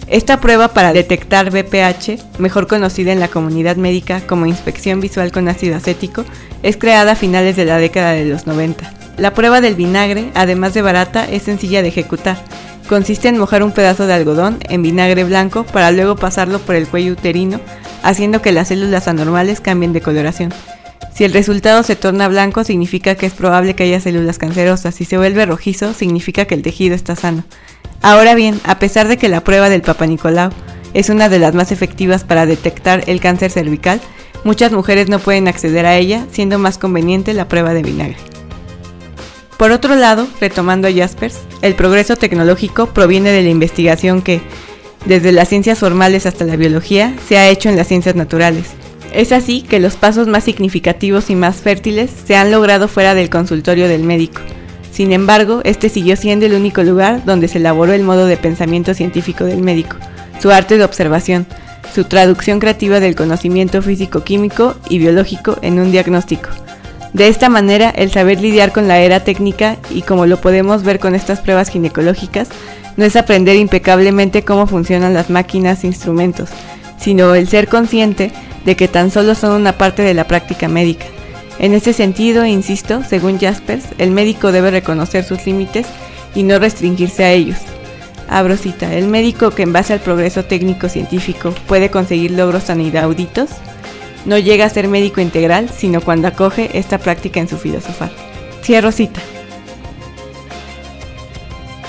Esta 0.07 0.41
prueba 0.41 0.69
para 0.69 0.93
detectar 0.93 1.51
BPH, 1.51 2.39
mejor 2.39 2.67
conocida 2.67 3.13
en 3.13 3.21
la 3.21 3.29
comunidad 3.29 3.77
médica 3.77 4.23
como 4.27 4.47
inspección 4.47 5.01
visual 5.01 5.31
con 5.31 5.49
ácido 5.49 5.77
acético, 5.77 6.25
es 6.63 6.79
creada 6.79 7.13
a 7.13 7.17
finales 7.17 7.55
de 7.57 7.67
la 7.67 7.77
década 7.77 8.13
de 8.13 8.25
los 8.25 8.47
90. 8.47 8.93
La 9.19 9.35
prueba 9.35 9.61
del 9.61 9.77
vinagre, 9.77 10.33
además 10.35 10.75
de 10.75 10.83
barata, 10.83 11.31
es 11.31 11.43
sencilla 11.43 11.83
de 11.83 11.89
ejecutar 11.89 12.43
Consiste 12.91 13.29
en 13.29 13.39
mojar 13.39 13.63
un 13.63 13.71
pedazo 13.71 14.09
de 14.09 14.15
algodón 14.15 14.59
en 14.69 14.83
vinagre 14.83 15.23
blanco 15.23 15.63
para 15.63 15.93
luego 15.93 16.17
pasarlo 16.17 16.59
por 16.59 16.75
el 16.75 16.89
cuello 16.89 17.13
uterino, 17.13 17.61
haciendo 18.03 18.43
que 18.43 18.51
las 18.51 18.67
células 18.67 19.07
anormales 19.07 19.61
cambien 19.61 19.93
de 19.93 20.01
coloración. 20.01 20.53
Si 21.15 21.23
el 21.23 21.33
resultado 21.33 21.85
se 21.85 21.95
torna 21.95 22.27
blanco, 22.27 22.65
significa 22.65 23.15
que 23.15 23.27
es 23.27 23.33
probable 23.33 23.77
que 23.77 23.85
haya 23.85 24.01
células 24.01 24.39
cancerosas. 24.39 24.97
Si 24.97 25.05
se 25.05 25.19
vuelve 25.19 25.47
rojizo, 25.47 25.95
significa 25.95 26.47
que 26.47 26.57
el 26.57 26.63
tejido 26.63 26.97
está 26.97 27.15
sano. 27.15 27.45
Ahora 28.03 28.35
bien, 28.35 28.61
a 28.65 28.81
pesar 28.81 29.07
de 29.07 29.19
que 29.19 29.29
la 29.29 29.45
prueba 29.45 29.69
del 29.69 29.83
Papa 29.83 30.07
Nicolau 30.07 30.51
es 30.93 31.11
una 31.11 31.29
de 31.29 31.39
las 31.39 31.55
más 31.55 31.71
efectivas 31.71 32.25
para 32.25 32.45
detectar 32.45 33.05
el 33.07 33.21
cáncer 33.21 33.53
cervical, 33.53 34.01
muchas 34.43 34.73
mujeres 34.73 35.09
no 35.09 35.21
pueden 35.21 35.47
acceder 35.47 35.87
a 35.87 35.97
ella, 35.97 36.27
siendo 36.33 36.59
más 36.59 36.77
conveniente 36.77 37.35
la 37.35 37.47
prueba 37.47 37.73
de 37.73 37.85
vinagre. 37.85 38.30
Por 39.61 39.73
otro 39.73 39.95
lado, 39.95 40.27
retomando 40.41 40.89
a 40.89 40.91
Jaspers, 40.91 41.37
el 41.61 41.75
progreso 41.75 42.17
tecnológico 42.17 42.87
proviene 42.87 43.31
de 43.31 43.43
la 43.43 43.51
investigación 43.51 44.23
que, 44.23 44.41
desde 45.05 45.33
las 45.33 45.51
ciencias 45.51 45.79
formales 45.79 46.25
hasta 46.25 46.47
la 46.47 46.57
biología, 46.57 47.15
se 47.29 47.37
ha 47.37 47.47
hecho 47.47 47.69
en 47.69 47.77
las 47.77 47.87
ciencias 47.87 48.15
naturales. 48.15 48.69
Es 49.13 49.33
así 49.33 49.61
que 49.61 49.79
los 49.79 49.97
pasos 49.97 50.29
más 50.29 50.45
significativos 50.45 51.29
y 51.29 51.35
más 51.35 51.57
fértiles 51.57 52.11
se 52.27 52.37
han 52.37 52.51
logrado 52.51 52.89
fuera 52.89 53.15
del 53.15 53.29
consultorio 53.29 53.87
del 53.87 54.03
médico. 54.03 54.41
Sin 54.93 55.13
embargo, 55.13 55.61
este 55.65 55.91
siguió 55.91 56.17
siendo 56.17 56.47
el 56.47 56.55
único 56.55 56.83
lugar 56.83 57.27
donde 57.27 57.47
se 57.47 57.59
elaboró 57.59 57.93
el 57.93 58.03
modo 58.03 58.25
de 58.25 58.39
pensamiento 58.39 58.95
científico 58.95 59.45
del 59.45 59.61
médico, 59.61 59.97
su 60.41 60.51
arte 60.51 60.79
de 60.79 60.85
observación, 60.85 61.47
su 61.95 62.05
traducción 62.05 62.61
creativa 62.61 62.99
del 62.99 63.15
conocimiento 63.15 63.83
físico-químico 63.83 64.77
y 64.89 64.97
biológico 64.97 65.59
en 65.61 65.81
un 65.81 65.93
diagnóstico. 65.93 66.49
De 67.13 67.29
esta 67.29 67.49
manera, 67.49 67.91
el 67.91 68.11
saber 68.13 68.41
lidiar 68.41 68.73
con 68.73 68.87
la 68.87 69.01
era 69.01 69.21
técnica 69.21 69.77
y 69.91 70.03
como 70.03 70.27
lo 70.27 70.41
podemos 70.41 70.85
ver 70.85 71.01
con 71.01 71.15
estas 71.15 71.41
pruebas 71.41 71.69
ginecológicas, 71.69 72.49
no 72.97 73.05
es 73.05 73.17
aprender 73.17 73.57
impecablemente 73.57 74.45
cómo 74.45 74.67
funcionan 74.67 75.15
las 75.15 75.31
máquinas 75.31 75.83
e 75.83 75.89
instrumentos, 75.89 76.51
sino 76.99 77.35
el 77.35 77.49
ser 77.49 77.67
consciente 77.67 78.31
de 78.65 78.77
que 78.77 78.89
tan 78.89 79.11
solo 79.11 79.35
son 79.35 79.53
una 79.53 79.73
parte 79.73 80.03
de 80.03 80.15
la 80.15 80.27
práctica 80.27 80.69
médica. 80.69 81.07
En 81.59 81.75
ese 81.75 81.93
sentido, 81.93 82.47
insisto, 82.47 83.03
según 83.09 83.39
Jaspers, 83.39 83.85
el 83.99 84.11
médico 84.11 84.53
debe 84.53 84.71
reconocer 84.71 85.25
sus 85.25 85.45
límites 85.47 85.87
y 86.35 86.43
no 86.43 86.59
restringirse 86.59 87.25
a 87.25 87.33
ellos. 87.33 87.59
Abro 88.29 88.57
cita, 88.57 88.95
el 88.95 89.09
médico 89.09 89.51
que 89.51 89.63
en 89.63 89.73
base 89.73 89.93
al 89.93 90.01
progreso 90.01 90.45
técnico-científico 90.45 91.53
puede 91.67 91.91
conseguir 91.91 92.31
logros 92.31 92.65
tan 92.65 92.81
inauditos, 92.81 93.51
no 94.25 94.39
llega 94.39 94.65
a 94.65 94.71
ser 94.71 94.89
médico 94.89 95.21
integral, 95.21 95.71
sino 95.71 96.01
cuando 96.01 96.29
acoge 96.29 96.71
esta 96.79 96.99
práctica 96.99 97.41
en 97.41 97.49
su 97.49 97.57
filosofar. 97.57 98.11
Cierro 98.63 98.93
cita. 98.93 99.21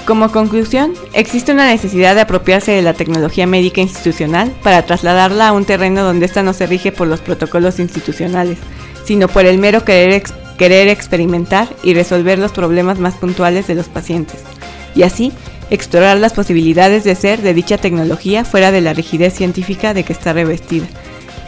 Como 0.06 0.32
conclusión, 0.32 0.94
existe 1.14 1.52
una 1.52 1.68
necesidad 1.68 2.16
de 2.16 2.22
apropiarse 2.22 2.72
de 2.72 2.82
la 2.82 2.94
tecnología 2.94 3.46
médica 3.46 3.82
institucional 3.82 4.52
para 4.64 4.84
trasladarla 4.86 5.48
a 5.48 5.52
un 5.52 5.64
terreno 5.64 6.04
donde 6.04 6.26
ésta 6.26 6.42
no 6.42 6.54
se 6.54 6.66
rige 6.66 6.92
por 6.92 7.08
los 7.08 7.22
protocolos 7.22 7.80
institucionales, 7.80 8.58
sino 9.06 9.28
por 9.28 9.46
el 9.46 9.58
mero 9.60 9.86
querer, 9.86 10.24
querer 10.58 10.88
experimentar 10.88 11.68
y 11.84 11.94
resolver 11.94 12.40
los 12.40 12.52
problemas 12.52 12.98
más 12.98 13.14
puntuales 13.16 13.68
de 13.68 13.76
los 13.76 13.90
pacientes, 13.90 14.42
y 14.96 15.04
así 15.04 15.32
explorar 15.70 16.18
las 16.18 16.34
posibilidades 16.34 17.04
de 17.04 17.16
ser 17.16 17.42
de 17.42 17.54
dicha 17.54 17.78
tecnología 17.78 18.44
fuera 18.44 18.72
de 18.72 18.82
la 18.82 18.94
rigidez 18.94 19.34
científica 19.36 19.94
de 19.94 20.04
que 20.04 20.14
está 20.14 20.34
revestida. 20.34 20.88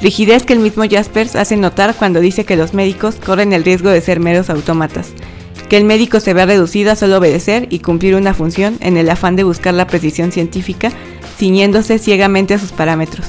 Rigidez 0.01 0.43
que 0.43 0.53
el 0.53 0.59
mismo 0.59 0.83
Jaspers 0.89 1.35
hace 1.35 1.55
notar 1.55 1.95
cuando 1.95 2.19
dice 2.19 2.45
que 2.45 2.57
los 2.57 2.73
médicos 2.73 3.15
corren 3.15 3.53
el 3.53 3.63
riesgo 3.63 3.89
de 3.89 4.01
ser 4.01 4.19
meros 4.19 4.49
autómatas, 4.49 5.09
que 5.69 5.77
el 5.77 5.85
médico 5.85 6.19
se 6.19 6.33
ve 6.33 6.45
reducido 6.45 6.91
a 6.91 6.95
solo 6.95 7.17
obedecer 7.17 7.67
y 7.69 7.79
cumplir 7.79 8.15
una 8.15 8.33
función 8.33 8.77
en 8.81 8.97
el 8.97 9.09
afán 9.09 9.35
de 9.35 9.43
buscar 9.43 9.73
la 9.73 9.87
precisión 9.87 10.31
científica, 10.31 10.91
ciñéndose 11.37 11.99
ciegamente 11.99 12.53
a 12.53 12.59
sus 12.59 12.71
parámetros. 12.71 13.27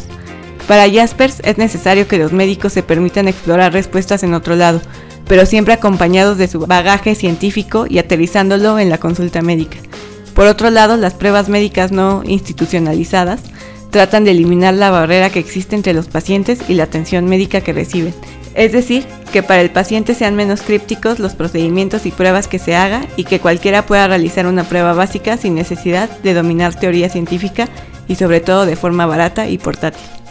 Para 0.67 0.91
Jaspers 0.91 1.41
es 1.45 1.59
necesario 1.59 2.09
que 2.09 2.19
los 2.19 2.33
médicos 2.33 2.73
se 2.73 2.83
permitan 2.83 3.29
explorar 3.29 3.73
respuestas 3.73 4.23
en 4.23 4.35
otro 4.35 4.57
lado, 4.57 4.81
pero 5.29 5.47
siempre 5.47 5.75
acompañados 5.75 6.39
de 6.39 6.49
su 6.49 6.61
bagaje 6.61 7.15
científico 7.15 7.87
y 7.89 7.99
aterrizándolo 7.99 8.79
en 8.79 8.91
la 8.91 8.99
consulta 8.99 9.43
médica. 9.43 9.77
Por 10.35 10.47
otro 10.47 10.71
lado, 10.71 10.97
las 10.97 11.15
pruebas 11.15 11.49
médicas 11.49 11.93
no 11.93 12.23
institucionalizadas 12.25 13.41
tratan 13.95 14.25
de 14.25 14.33
eliminar 14.33 14.75
la 14.75 14.91
barrera 14.91 15.31
que 15.31 15.39
existe 15.39 15.77
entre 15.77 15.93
los 15.93 16.09
pacientes 16.09 16.59
y 16.69 16.75
la 16.75 16.83
atención 16.83 17.27
médica 17.27 17.61
que 17.61 17.73
reciben, 17.73 18.13
es 18.57 18.73
decir, 18.73 19.07
que 19.33 19.45
para 19.45 19.61
el 19.61 19.71
paciente 19.71 20.17
sean 20.17 20.35
menos 20.35 20.63
crípticos 20.63 21.21
los 21.21 21.37
procedimientos 21.37 22.05
y 22.05 22.11
pruebas 22.11 22.49
que 22.49 22.59
se 22.59 22.75
haga 22.75 23.07
y 23.17 23.23
que 23.23 23.39
cualquiera 23.39 23.87
pueda 23.87 24.09
realizar 24.09 24.49
una 24.49 24.65
prueba 24.65 24.95
básica 24.95 25.37
sin 25.37 25.55
necesidad 25.55 26.11
de 26.25 26.35
dominar 26.35 26.75
teoría 26.75 27.09
científica 27.09 27.69
y 28.09 28.17
sobre 28.17 28.41
todo 28.41 28.67
de 28.67 28.75
forma 28.75 29.07
barata 29.07 29.49
y 29.49 29.59
portátil. 29.59 30.24